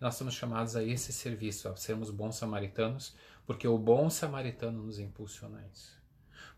e 0.00 0.02
nós 0.02 0.16
somos 0.16 0.34
chamados 0.34 0.74
a 0.74 0.82
esse 0.82 1.12
serviço, 1.12 1.68
a 1.68 1.76
sermos 1.76 2.10
bons 2.10 2.36
samaritanos, 2.36 3.14
porque 3.46 3.68
o 3.68 3.78
bom 3.78 4.10
samaritano 4.10 4.82
nos 4.82 4.98
impulsiona 4.98 5.58
a 5.58 5.66
isso. 5.68 5.96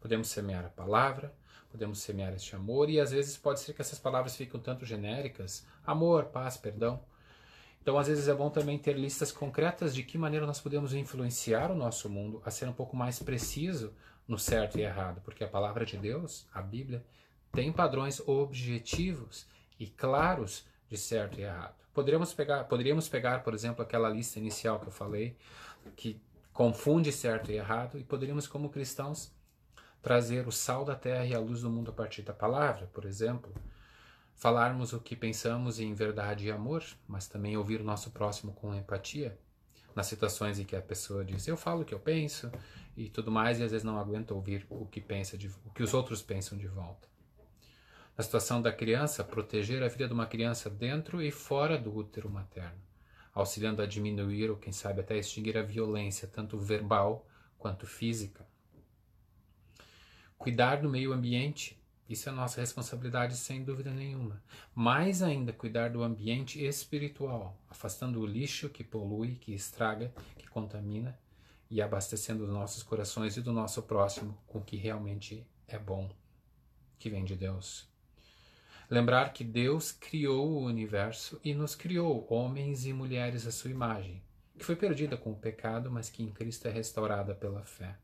Podemos 0.01 0.29
semear 0.29 0.65
a 0.65 0.71
palavra, 0.71 1.35
podemos 1.77 2.01
semear 2.01 2.33
este 2.33 2.57
amor, 2.57 2.89
e 2.89 2.99
às 2.99 3.11
vezes 3.11 3.37
pode 3.37 3.61
ser 3.61 3.75
que 3.75 3.83
essas 3.83 3.99
palavras 3.99 4.35
fiquem 4.35 4.59
tanto 4.59 4.87
genéricas 4.87 5.67
amor, 5.87 6.25
paz, 6.27 6.57
perdão. 6.57 7.01
Então, 7.83 7.99
às 7.99 8.09
vezes 8.09 8.27
é 8.27 8.35
bom 8.35 8.51
também 8.51 8.79
ter 8.79 8.95
listas 8.95 9.31
concretas 9.31 9.95
de 9.95 10.03
que 10.03 10.19
maneira 10.19 10.47
nós 10.47 10.59
podemos 10.59 10.95
influenciar 10.95 11.71
o 11.71 11.77
nosso 11.77 12.09
mundo 12.09 12.43
a 12.45 12.51
ser 12.51 12.67
um 12.69 12.73
pouco 12.73 12.97
mais 12.97 13.19
preciso 13.21 13.95
no 14.27 14.39
certo 14.39 14.79
e 14.79 14.83
errado, 14.83 15.21
porque 15.21 15.45
a 15.45 15.49
palavra 15.49 15.85
de 15.85 15.97
Deus, 15.97 16.49
a 16.53 16.61
Bíblia, 16.61 17.05
tem 17.53 17.71
padrões 17.71 18.21
objetivos 18.27 19.47
e 19.79 19.87
claros 19.87 20.67
de 20.89 20.97
certo 20.97 21.39
e 21.39 21.43
errado. 21.43 21.77
Poderíamos 21.95 22.33
pegar, 22.35 22.65
poderíamos 22.65 23.09
pegar, 23.09 23.45
por 23.45 23.55
exemplo, 23.55 23.83
aquela 23.83 24.09
lista 24.09 24.39
inicial 24.39 24.81
que 24.81 24.89
eu 24.89 24.93
falei, 24.93 25.37
que 25.95 26.21
confunde 26.53 27.13
certo 27.13 27.53
e 27.53 27.57
errado, 27.57 27.99
e 27.99 28.03
poderíamos, 28.03 28.47
como 28.47 28.71
cristãos, 28.71 29.36
trazer 30.07 30.47
o 30.47 30.53
sal 30.53 30.85
da 30.85 30.95
terra 30.95 31.27
e 31.27 31.35
a 31.35 31.41
luz 31.41 31.63
do 31.63 31.69
mundo 31.69 31.91
a 31.91 31.93
partir 31.93 32.23
da 32.23 32.33
palavra, 32.33 32.89
por 32.95 33.05
exemplo. 33.05 33.53
Falarmos 34.37 34.93
o 34.93 35.01
que 35.01 35.17
pensamos 35.17 35.81
em 35.81 35.93
verdade 35.95 36.47
e 36.47 36.51
amor, 36.53 36.85
mas 37.09 37.27
também 37.27 37.57
ouvir 37.57 37.81
o 37.81 37.85
nosso 37.85 38.13
próximo 38.13 38.53
com 38.53 38.73
empatia. 38.73 39.37
Nas 39.97 40.07
situações 40.07 40.61
em 40.61 40.65
que 40.65 40.77
a 40.77 40.81
pessoa 40.81 41.25
diz, 41.25 41.49
eu 41.49 41.57
falo 41.57 41.83
o 41.83 41.85
que 41.85 41.93
eu 41.93 41.99
penso 41.99 42.53
e 42.97 43.11
tudo 43.11 43.33
mais, 43.33 43.59
e 43.59 43.65
às 43.65 43.73
vezes 43.73 43.83
não 43.85 43.99
aguenta 43.99 44.33
ouvir 44.33 44.65
o 44.71 44.87
que 44.87 45.01
pensa 45.01 45.37
de, 45.37 45.49
o 45.49 45.73
que 45.75 45.83
os 45.83 45.93
outros 45.93 46.23
pensam 46.23 46.57
de 46.57 46.69
volta. 46.69 47.09
Na 48.17 48.23
situação 48.23 48.63
da 48.63 48.73
criança, 48.73 49.25
proteger 49.25 49.83
a 49.83 49.89
vida 49.89 50.07
de 50.07 50.15
uma 50.15 50.27
criança 50.27 50.71
dentro 50.71 51.21
e 51.21 51.33
fora 51.33 51.77
do 51.77 51.93
útero 51.93 52.31
materno, 52.31 52.81
auxiliando 53.35 53.83
a 53.83 53.87
diminuir 53.87 54.53
ou, 54.53 54.57
quem 54.57 54.73
sabe, 54.73 55.01
até 55.01 55.19
extinguir 55.19 55.59
a 55.59 55.63
violência, 55.63 56.29
tanto 56.29 56.57
verbal 56.57 57.27
quanto 57.59 57.89
física. 57.89 58.47
Cuidar 60.39 60.77
do 60.77 60.89
meio 60.89 61.13
ambiente, 61.13 61.81
isso 62.09 62.29
é 62.29 62.33
nossa 62.33 62.61
responsabilidade 62.61 63.37
sem 63.37 63.65
dúvida 63.65 63.91
nenhuma. 63.91 64.41
Mais 64.75 65.23
ainda, 65.23 65.53
cuidar 65.53 65.91
do 65.91 66.03
ambiente 66.03 66.65
espiritual, 66.65 67.59
afastando 67.69 68.21
o 68.21 68.27
lixo 68.27 68.69
que 68.69 68.85
polui, 68.85 69.37
que 69.37 69.53
estraga, 69.53 70.13
que 70.39 70.47
contamina 70.49 71.19
e 71.69 71.83
abastecendo 71.83 72.45
os 72.45 72.51
nossos 72.51 72.83
corações 72.83 73.37
e 73.37 73.41
do 73.41 73.53
nosso 73.53 73.83
próximo 73.83 74.39
com 74.47 74.59
o 74.59 74.65
que 74.65 74.77
realmente 74.77 75.45
é 75.67 75.79
bom, 75.79 76.09
que 76.99 77.11
vem 77.11 77.25
de 77.25 77.35
Deus. 77.35 77.89
Lembrar 78.89 79.33
que 79.33 79.43
Deus 79.43 79.91
criou 79.91 80.49
o 80.49 80.65
universo 80.65 81.41
e 81.43 81.53
nos 81.53 81.75
criou, 81.75 82.25
homens 82.33 82.87
e 82.87 82.93
mulheres, 82.93 83.45
à 83.45 83.51
sua 83.51 83.71
imagem, 83.71 84.23
que 84.57 84.65
foi 84.65 84.77
perdida 84.77 85.17
com 85.17 85.33
o 85.33 85.37
pecado, 85.37 85.91
mas 85.91 86.09
que 86.09 86.23
em 86.23 86.31
Cristo 86.31 86.69
é 86.69 86.71
restaurada 86.71 87.35
pela 87.35 87.65
fé. 87.65 87.99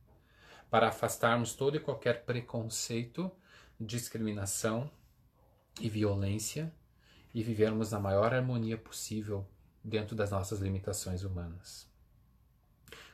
Para 0.72 0.88
afastarmos 0.88 1.52
todo 1.52 1.76
e 1.76 1.80
qualquer 1.80 2.24
preconceito, 2.24 3.30
discriminação 3.78 4.90
e 5.78 5.86
violência 5.86 6.72
e 7.34 7.42
vivermos 7.42 7.90
na 7.90 8.00
maior 8.00 8.32
harmonia 8.32 8.78
possível 8.78 9.46
dentro 9.84 10.16
das 10.16 10.30
nossas 10.30 10.60
limitações 10.60 11.24
humanas. 11.24 11.86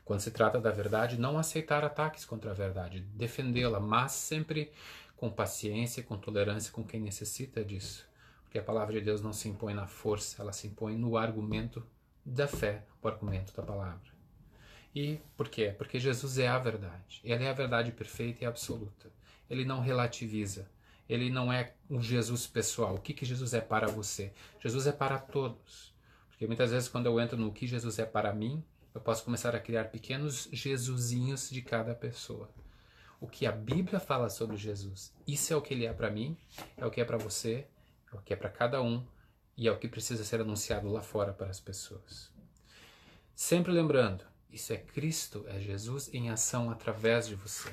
Quando 0.05 0.21
se 0.21 0.31
trata 0.31 0.61
da 0.61 0.71
verdade, 0.71 1.19
não 1.19 1.37
aceitar 1.37 1.83
ataques 1.83 2.25
contra 2.25 2.53
a 2.53 2.55
verdade, 2.55 3.01
defendê-la, 3.01 3.81
mas 3.81 4.13
sempre 4.13 4.71
com 5.17 5.29
paciência, 5.29 6.05
com 6.05 6.17
tolerância 6.17 6.71
com 6.71 6.85
quem 6.85 7.01
necessita 7.01 7.65
disso. 7.65 8.09
Porque 8.45 8.61
a 8.61 8.63
palavra 8.63 8.95
de 8.95 9.01
Deus 9.01 9.21
não 9.21 9.33
se 9.33 9.49
impõe 9.49 9.75
na 9.75 9.89
força, 9.89 10.41
ela 10.41 10.53
se 10.53 10.69
impõe 10.69 10.97
no 10.97 11.17
argumento 11.17 11.85
da 12.25 12.47
fé, 12.47 12.87
o 13.03 13.09
argumento 13.09 13.53
da 13.53 13.65
palavra. 13.65 14.08
E 14.95 15.21
por 15.37 15.49
quê? 15.49 15.75
Porque 15.77 15.99
Jesus 15.99 16.39
é 16.39 16.49
a 16.49 16.59
verdade. 16.59 17.21
Ele 17.23 17.45
é 17.45 17.51
a 17.51 17.55
verdade 17.55 17.93
perfeita 17.93 18.45
e 18.45 18.47
absoluta. 18.47 19.11
Ele 19.49 19.65
não 19.65 19.81
relativiza. 19.81 20.69
Ele 21.09 21.31
não 21.31 21.53
é 21.53 21.75
um 21.89 22.03
Jesus 22.03 22.47
pessoal. 22.47 22.95
O 22.95 23.01
que, 23.01 23.15
que 23.15 23.25
Jesus 23.25 23.55
é 23.55 23.61
para 23.61 23.87
você? 23.87 24.33
Jesus 24.61 24.87
é 24.87 24.93
para 24.93 25.19
todos. 25.19 25.95
Porque 26.29 26.47
muitas 26.47 26.71
vezes, 26.71 26.89
quando 26.89 27.07
eu 27.07 27.21
entro 27.21 27.37
no 27.37 27.53
que 27.53 27.67
Jesus 27.67 27.99
é 27.99 28.07
para 28.07 28.33
mim, 28.33 28.63
eu 28.95 29.01
posso 29.01 29.25
começar 29.25 29.55
a 29.55 29.61
criar 29.61 29.85
pequenos 29.85 30.49
Jesusinhos 30.53 31.51
de 31.51 31.63
cada 31.63 31.95
pessoa 31.95 32.51
o 33.21 33.27
que 33.27 33.47
a 33.47 33.53
Bíblia 33.53 33.99
fala 33.99 34.29
sobre 34.29 34.57
Jesus. 34.57 35.13
Isso 35.27 35.53
é 35.53 35.57
o 35.57 35.63
que 35.63 35.75
ele 35.75 35.87
é 35.87 35.93
para 35.93 36.11
mim, 36.11 36.37
é 36.77 36.87
o 36.87 36.91
que 36.91 37.01
é 37.01 37.05
para 37.05 37.19
você, 37.19 37.67
é 38.13 38.17
o 38.17 38.21
que 38.21 38.33
é 38.33 38.37
para 38.37 38.49
cada 38.49 38.81
um 38.81 39.05
e 39.57 39.67
é 39.67 39.73
o 39.73 39.79
que 39.79 39.89
precisa 39.89 40.25
ser 40.25 40.41
anunciado 40.41 40.89
lá 40.89 41.03
fora 41.03 41.33
para 41.33 41.51
as 41.51 41.61
pessoas. 41.61 42.33
Sempre 43.35 43.73
lembrando, 43.73 44.25
isso 44.51 44.73
é 44.73 44.77
Cristo, 44.79 45.45
é 45.49 45.61
Jesus 45.61 46.13
em 46.13 46.31
ação 46.31 46.71
através 46.71 47.27
de 47.27 47.35
você. 47.35 47.71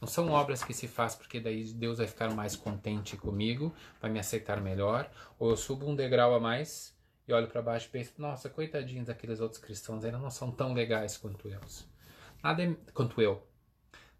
Não 0.00 0.06
são 0.06 0.30
obras 0.30 0.62
que 0.62 0.72
se 0.72 0.86
faz 0.86 1.14
porque 1.14 1.40
daí 1.40 1.64
Deus 1.72 1.98
vai 1.98 2.06
ficar 2.06 2.32
mais 2.32 2.54
contente 2.54 3.16
comigo, 3.16 3.74
vai 4.00 4.10
me 4.10 4.18
aceitar 4.18 4.60
melhor, 4.60 5.10
ou 5.38 5.50
eu 5.50 5.56
subo 5.56 5.86
um 5.86 5.96
degrau 5.96 6.34
a 6.34 6.40
mais 6.40 6.96
e 7.26 7.32
olho 7.32 7.48
para 7.48 7.62
baixo 7.62 7.88
e 7.88 7.90
penso, 7.90 8.12
nossa, 8.18 8.48
coitadinhos 8.48 9.06
daqueles 9.06 9.40
outros 9.40 9.60
cristãos, 9.60 10.04
ainda 10.04 10.18
não 10.18 10.30
são 10.30 10.50
tão 10.50 10.72
legais 10.72 11.16
quanto 11.16 11.48
eu. 11.48 11.60
Nada 12.42 12.62
é, 12.62 12.74
quanto 12.92 13.20
eu. 13.20 13.46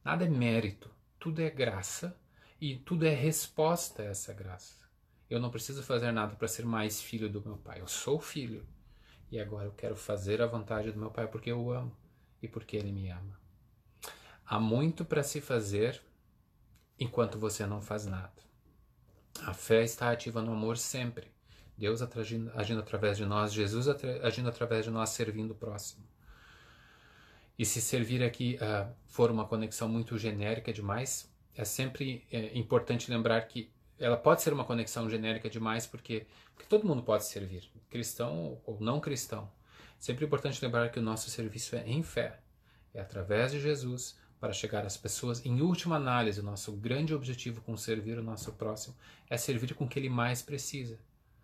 Nada 0.04 0.24
é 0.24 0.28
mérito, 0.28 0.90
tudo 1.18 1.40
é 1.42 1.50
graça 1.50 2.18
e 2.60 2.76
tudo 2.76 3.06
é 3.06 3.14
resposta 3.14 4.02
a 4.02 4.06
essa 4.06 4.32
graça. 4.32 4.84
Eu 5.28 5.38
não 5.38 5.50
preciso 5.50 5.82
fazer 5.82 6.12
nada 6.12 6.34
para 6.36 6.48
ser 6.48 6.64
mais 6.64 7.00
filho 7.00 7.28
do 7.28 7.42
meu 7.42 7.56
pai. 7.56 7.80
Eu 7.80 7.86
sou 7.86 8.20
filho 8.20 8.66
e 9.30 9.38
agora 9.38 9.66
eu 9.66 9.72
quero 9.72 9.96
fazer 9.96 10.40
a 10.42 10.46
vontade 10.46 10.92
do 10.92 10.98
meu 10.98 11.10
pai 11.10 11.26
porque 11.26 11.50
eu 11.50 11.60
o 11.60 11.72
amo 11.72 11.96
e 12.42 12.48
porque 12.48 12.76
ele 12.76 12.92
me 12.92 13.10
ama. 13.10 13.38
Há 14.46 14.60
muito 14.60 15.04
para 15.04 15.22
se 15.22 15.40
fazer 15.40 16.02
enquanto 16.98 17.38
você 17.38 17.66
não 17.66 17.80
faz 17.80 18.06
nada. 18.06 18.32
A 19.42 19.52
fé 19.52 19.82
está 19.82 20.10
ativa 20.10 20.40
no 20.42 20.52
amor 20.52 20.76
sempre. 20.76 21.32
Deus 21.76 22.00
agindo, 22.02 22.52
agindo 22.54 22.80
através 22.80 23.16
de 23.16 23.24
nós, 23.24 23.52
Jesus 23.52 23.88
agindo 24.22 24.48
através 24.48 24.84
de 24.84 24.90
nós, 24.90 25.10
servindo 25.10 25.50
o 25.50 25.56
próximo. 25.56 26.04
E 27.58 27.64
se 27.64 27.80
servir 27.80 28.22
aqui 28.22 28.56
uh, 28.56 28.92
for 29.06 29.30
uma 29.30 29.46
conexão 29.46 29.88
muito 29.88 30.18
genérica 30.18 30.72
demais, 30.72 31.32
é 31.56 31.64
sempre 31.64 32.26
é, 32.30 32.56
importante 32.56 33.10
lembrar 33.10 33.40
que 33.42 33.70
ela 33.98 34.16
pode 34.16 34.42
ser 34.42 34.52
uma 34.52 34.64
conexão 34.64 35.08
genérica 35.08 35.48
demais 35.48 35.86
porque, 35.86 36.26
porque 36.52 36.68
todo 36.68 36.86
mundo 36.86 37.02
pode 37.02 37.24
servir, 37.24 37.70
cristão 37.94 38.60
ou 38.66 38.80
não 38.80 38.98
cristão. 38.98 39.48
Sempre 40.00 40.24
é 40.24 40.26
importante 40.26 40.62
lembrar 40.64 40.90
que 40.90 40.98
o 40.98 41.02
nosso 41.02 41.30
serviço 41.30 41.76
é 41.76 41.88
em 41.88 42.02
fé, 42.02 42.40
é 42.92 43.00
através 43.00 43.52
de 43.52 43.60
Jesus 43.60 44.18
para 44.40 44.52
chegar 44.52 44.84
às 44.84 44.96
pessoas. 44.96 45.46
Em 45.46 45.60
última 45.60 45.94
análise, 45.94 46.40
o 46.40 46.42
nosso 46.42 46.72
grande 46.72 47.14
objetivo 47.14 47.60
com 47.60 47.76
servir 47.76 48.18
o 48.18 48.22
nosso 48.22 48.52
próximo 48.54 48.96
é 49.30 49.36
servir 49.36 49.74
com 49.74 49.84
o 49.84 49.88
que 49.88 49.96
ele 49.96 50.08
mais 50.08 50.42
precisa, 50.42 50.98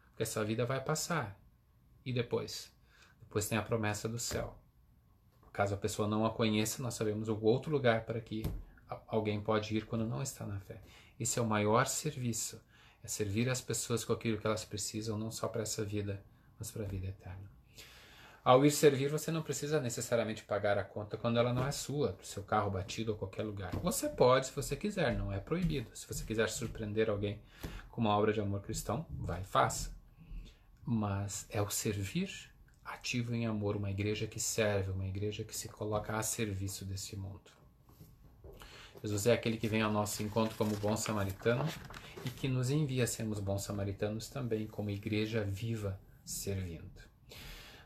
porque 0.08 0.24
essa 0.24 0.44
vida 0.44 0.66
vai 0.66 0.82
passar. 0.82 1.40
E 2.04 2.12
depois? 2.12 2.68
Depois 3.20 3.48
tem 3.48 3.56
a 3.56 3.62
promessa 3.62 4.08
do 4.08 4.18
céu. 4.18 4.58
Caso 5.52 5.74
a 5.74 5.78
pessoa 5.78 6.08
não 6.08 6.26
a 6.26 6.30
conheça, 6.30 6.82
nós 6.82 6.94
sabemos 6.94 7.28
o 7.28 7.40
outro 7.40 7.70
lugar 7.70 8.04
para 8.04 8.20
que 8.20 8.42
alguém 9.06 9.40
pode 9.40 9.76
ir 9.76 9.86
quando 9.86 10.04
não 10.04 10.20
está 10.20 10.44
na 10.44 10.58
fé. 10.58 10.80
Esse 11.18 11.38
é 11.38 11.42
o 11.42 11.46
maior 11.46 11.86
serviço, 11.86 12.60
é 13.04 13.06
servir 13.06 13.48
as 13.48 13.60
pessoas 13.60 14.04
com 14.04 14.12
aquilo 14.12 14.36
que 14.36 14.46
elas 14.48 14.64
precisam, 14.64 15.16
não 15.16 15.30
só 15.30 15.46
para 15.46 15.62
essa 15.62 15.84
vida, 15.84 16.20
mas 16.60 16.70
para 16.70 16.84
a 16.84 16.86
vida 16.86 17.08
eterna. 17.08 17.50
Ao 18.44 18.64
ir 18.64 18.70
servir, 18.70 19.08
você 19.08 19.30
não 19.30 19.42
precisa 19.42 19.80
necessariamente 19.80 20.44
pagar 20.44 20.78
a 20.78 20.84
conta 20.84 21.16
quando 21.16 21.38
ela 21.38 21.52
não 21.52 21.66
é 21.66 21.72
sua, 21.72 22.12
do 22.12 22.24
seu 22.24 22.42
carro 22.42 22.70
batido 22.70 23.12
ou 23.12 23.18
qualquer 23.18 23.42
lugar. 23.42 23.74
Você 23.76 24.08
pode, 24.08 24.46
se 24.46 24.52
você 24.54 24.76
quiser, 24.76 25.16
não 25.16 25.32
é 25.32 25.38
proibido. 25.38 25.90
Se 25.94 26.06
você 26.06 26.24
quiser 26.24 26.48
surpreender 26.48 27.10
alguém 27.10 27.40
com 27.90 28.00
uma 28.00 28.16
obra 28.16 28.32
de 28.32 28.40
amor 28.40 28.62
cristão, 28.62 29.04
vai 29.10 29.42
e 29.42 29.44
faça. 29.44 29.90
Mas 30.84 31.46
é 31.50 31.60
o 31.60 31.68
servir 31.68 32.50
ativo 32.84 33.34
em 33.34 33.46
amor, 33.46 33.76
uma 33.76 33.90
igreja 33.90 34.26
que 34.26 34.40
serve, 34.40 34.90
uma 34.90 35.06
igreja 35.06 35.44
que 35.44 35.56
se 35.56 35.68
coloca 35.68 36.16
a 36.16 36.22
serviço 36.22 36.84
desse 36.84 37.16
mundo. 37.16 37.50
Jesus 39.02 39.26
é 39.26 39.32
aquele 39.32 39.56
que 39.58 39.68
vem 39.68 39.82
ao 39.82 39.92
nosso 39.92 40.22
encontro 40.22 40.56
como 40.56 40.76
bom 40.76 40.96
samaritano 40.96 41.68
e 42.24 42.30
que 42.30 42.48
nos 42.48 42.70
envia 42.70 43.04
a 43.04 43.06
sermos 43.06 43.38
bons 43.38 43.62
samaritanos 43.62 44.28
também 44.28 44.66
como 44.66 44.90
igreja 44.90 45.44
viva 45.44 45.98
servindo. 46.30 47.10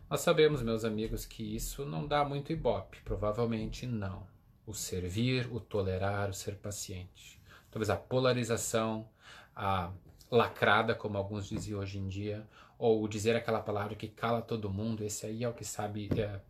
Nós 0.09 0.21
sabemos, 0.21 0.63
meus 0.63 0.85
amigos, 0.85 1.25
que 1.25 1.57
isso 1.57 1.85
não 1.85 2.07
dá 2.07 2.25
muito 2.25 2.53
ibope, 2.53 2.99
provavelmente 3.05 3.87
não. 3.87 4.27
O 4.67 4.73
servir, 4.73 5.53
o 5.53 5.59
tolerar, 5.59 6.31
o 6.31 6.35
ser 6.35 6.57
paciente. 6.57 7.41
Talvez 7.71 7.91
a 7.91 7.97
polarização, 7.97 9.09
a 9.57 9.91
lacrada, 10.31 10.95
como 10.95 11.19
alguns 11.19 11.49
diziam 11.49 11.81
hoje 11.81 11.99
em 11.99 12.07
dia, 12.07 12.47
ou 12.79 13.07
dizer 13.09 13.35
aquela 13.35 13.61
palavra 13.61 13.95
que 13.95 14.09
cala 14.09 14.43
todo 14.43 14.71
mundo, 14.71 15.05
esse 15.05 15.27
aí 15.27 15.43
é 15.43 15.49
o 15.49 15.55
que 15.55 15.65
sabe 15.65 16.09
é, 16.17 16.41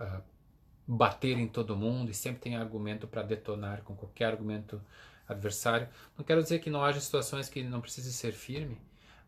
é, 0.00 0.20
bater 0.86 1.38
em 1.38 1.48
todo 1.48 1.76
mundo 1.76 2.10
e 2.10 2.14
sempre 2.14 2.40
tem 2.40 2.56
argumento 2.56 3.06
para 3.06 3.22
detonar 3.22 3.82
com 3.82 3.94
qualquer 3.94 4.26
argumento 4.26 4.80
adversário. 5.28 5.88
Não 6.16 6.24
quero 6.24 6.42
dizer 6.42 6.58
que 6.58 6.70
não 6.70 6.84
haja 6.84 7.00
situações 7.00 7.48
que 7.48 7.62
não 7.62 7.80
precise 7.80 8.12
ser 8.12 8.32
firme, 8.32 8.78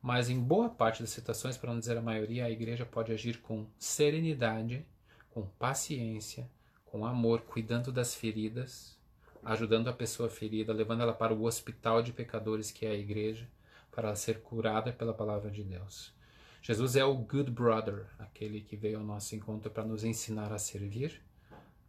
mas 0.02 0.28
em 0.28 0.40
boa 0.40 0.68
parte 0.68 1.00
das 1.00 1.10
situações, 1.10 1.56
para 1.56 1.72
não 1.72 1.78
dizer 1.78 1.96
a 1.96 2.02
maioria, 2.02 2.44
a 2.44 2.50
igreja 2.50 2.84
pode 2.84 3.12
agir 3.12 3.40
com 3.40 3.64
serenidade, 3.78 4.84
com 5.30 5.46
paciência, 5.46 6.50
com 6.84 7.06
amor, 7.06 7.42
cuidando 7.42 7.92
das 7.92 8.12
feridas, 8.12 8.98
ajudando 9.44 9.88
a 9.88 9.92
pessoa 9.92 10.28
ferida, 10.28 10.72
levando 10.72 11.02
ela 11.02 11.12
para 11.12 11.32
o 11.32 11.44
hospital 11.44 12.02
de 12.02 12.12
pecadores 12.12 12.72
que 12.72 12.84
é 12.84 12.90
a 12.90 12.96
igreja, 12.96 13.48
para 13.92 14.08
ela 14.08 14.16
ser 14.16 14.40
curada 14.40 14.92
pela 14.92 15.14
palavra 15.14 15.50
de 15.50 15.62
Deus. 15.62 16.12
Jesus 16.60 16.96
é 16.96 17.04
o 17.04 17.14
good 17.14 17.50
brother, 17.50 18.06
aquele 18.18 18.60
que 18.60 18.76
veio 18.76 18.98
ao 18.98 19.04
nosso 19.04 19.36
encontro 19.36 19.70
para 19.70 19.84
nos 19.84 20.02
ensinar 20.02 20.52
a 20.52 20.58
servir 20.58 21.22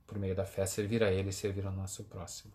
por 0.06 0.20
meio 0.20 0.36
da 0.36 0.46
fé, 0.46 0.66
servir 0.66 1.04
a 1.04 1.12
Ele 1.12 1.30
e 1.30 1.34
servir 1.34 1.66
ao 1.66 1.74
nosso 1.74 2.04
próximo. 2.04 2.54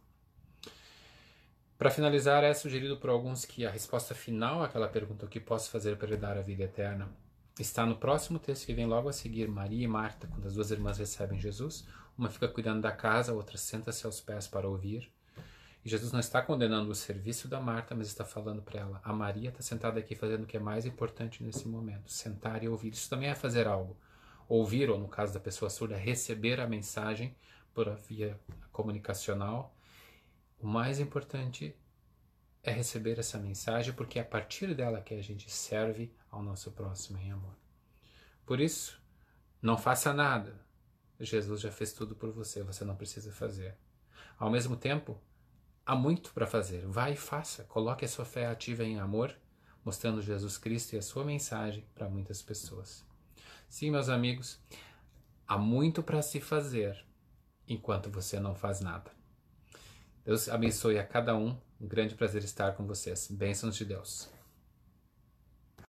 Para 1.79 1.93
finalizar, 1.93 2.43
é 2.43 2.53
sugerido 2.53 2.97
por 2.97 3.09
alguns 3.09 3.45
que 3.45 3.65
a 3.65 3.71
resposta 3.71 4.13
final 4.13 4.65
àquela 4.65 4.89
pergunta, 4.89 5.25
o 5.25 5.29
que 5.29 5.39
posso 5.39 5.71
fazer 5.71 5.97
para 5.97 6.17
dar 6.17 6.37
a 6.37 6.43
vida 6.43 6.65
eterna, 6.65 7.09
está 7.57 7.87
no 7.87 7.97
próximo 7.97 8.41
texto 8.41 8.67
que 8.67 8.75
vem 8.75 8.85
logo 8.85 9.09
a 9.09 9.13
seguir, 9.13 9.47
Maria 9.47 9.85
e 9.85 9.87
Marta, 9.87 10.27
quando 10.27 10.45
as 10.45 10.55
duas 10.55 10.73
irmãs 10.73 10.99
recebem 10.99 11.39
Jesus. 11.39 11.87
Uma 12.19 12.29
fica 12.29 12.49
cuidando 12.49 12.83
da 12.83 12.91
casa, 12.91 13.31
a 13.31 13.35
outra 13.37 13.57
senta-se 13.57 14.05
aos 14.05 14.21
pés 14.21 14.49
para 14.49 14.69
ouvir. 14.69 15.09
E 15.85 15.89
Jesus 15.89 16.11
não 16.11 16.19
está 16.19 16.43
condenando 16.43 16.91
o 16.91 16.97
serviço 16.97 17.47
da 17.47 17.61
Marta, 17.61 17.95
mas 17.95 18.09
está 18.09 18.25
falando 18.25 18.61
para 18.61 18.81
ela: 18.81 19.01
a 19.05 19.13
Maria 19.13 19.51
está 19.51 19.63
sentada 19.63 20.01
aqui 20.01 20.17
fazendo 20.17 20.43
o 20.43 20.47
que 20.47 20.57
é 20.57 20.61
mais 20.61 20.85
importante 20.85 21.45
nesse 21.45 21.69
momento, 21.69 22.11
sentar 22.11 22.65
e 22.65 22.69
ouvir. 22.69 22.93
Isso 22.93 23.09
também 23.09 23.31
é 23.31 23.37
fazer 23.37 23.69
algo 23.69 23.97
ouvir, 24.49 24.91
ou 24.91 24.99
no 24.99 25.07
caso 25.07 25.33
da 25.33 25.39
pessoa 25.39 25.71
surda, 25.71 25.97
receber 25.97 26.59
a 26.59 26.67
mensagem 26.67 27.37
por 27.73 27.89
via 27.95 28.37
comunicacional. 28.73 29.78
O 30.61 30.67
mais 30.67 30.99
importante 30.99 31.75
é 32.65 32.73
receber 32.73 33.19
essa 33.19 33.39
mensagem, 33.39 33.93
porque 33.95 34.19
é 34.19 34.23
a 34.23 34.25
partir 34.25 34.75
dela 34.75 35.01
que 35.01 35.15
a 35.15 35.23
gente 35.23 35.49
serve 35.51 36.13
ao 36.31 36.43
nosso 36.43 36.73
próximo 36.73 37.19
em 37.19 37.31
amor. 37.31 37.55
Por 38.45 38.61
isso, 38.61 39.01
não 39.63 39.79
faça 39.79 40.13
nada. 40.13 40.61
Jesus 41.21 41.61
já 41.61 41.71
fez 41.71 41.93
tudo 41.93 42.15
por 42.15 42.33
você, 42.33 42.63
você 42.63 42.85
não 42.85 42.97
precisa 42.97 43.33
fazer. 43.33 43.77
Ao 44.37 44.51
mesmo 44.51 44.77
tempo, 44.77 45.21
há 45.87 45.95
muito 45.95 46.33
para 46.33 46.47
fazer. 46.47 46.87
Vai 46.87 47.13
e 47.13 47.17
faça. 47.17 47.65
Coloque 47.65 48.05
a 48.05 48.09
sua 48.09 48.25
fé 48.25 48.47
ativa 48.47 48.85
em 48.85 48.99
amor, 48.99 49.35
mostrando 49.85 50.21
Jesus 50.21 50.59
Cristo 50.59 50.95
e 50.95 50.99
a 50.99 51.03
sua 51.03 51.25
mensagem 51.25 51.87
para 51.95 52.09
muitas 52.09 52.43
pessoas. 52.43 53.07
Sim, 53.69 53.91
meus 53.91 54.09
amigos, 54.09 54.61
há 55.47 55.57
muito 55.57 56.03
para 56.03 56.21
se 56.21 56.41
fazer 56.41 57.05
enquanto 57.67 58.11
você 58.11 58.41
não 58.41 58.55
faz 58.55 58.81
nada. 58.81 59.18
Deus 60.29 60.47
abençoe 60.47 60.99
a 60.99 61.05
cada 61.05 61.35
um. 61.35 61.57
Um 61.81 61.89
grande 61.89 62.15
prazer 62.15 62.45
estar 62.45 62.73
com 62.73 62.87
vocês. 62.87 63.29
Bênçãos 63.31 63.75
de 63.75 63.87
Deus. 63.87 64.29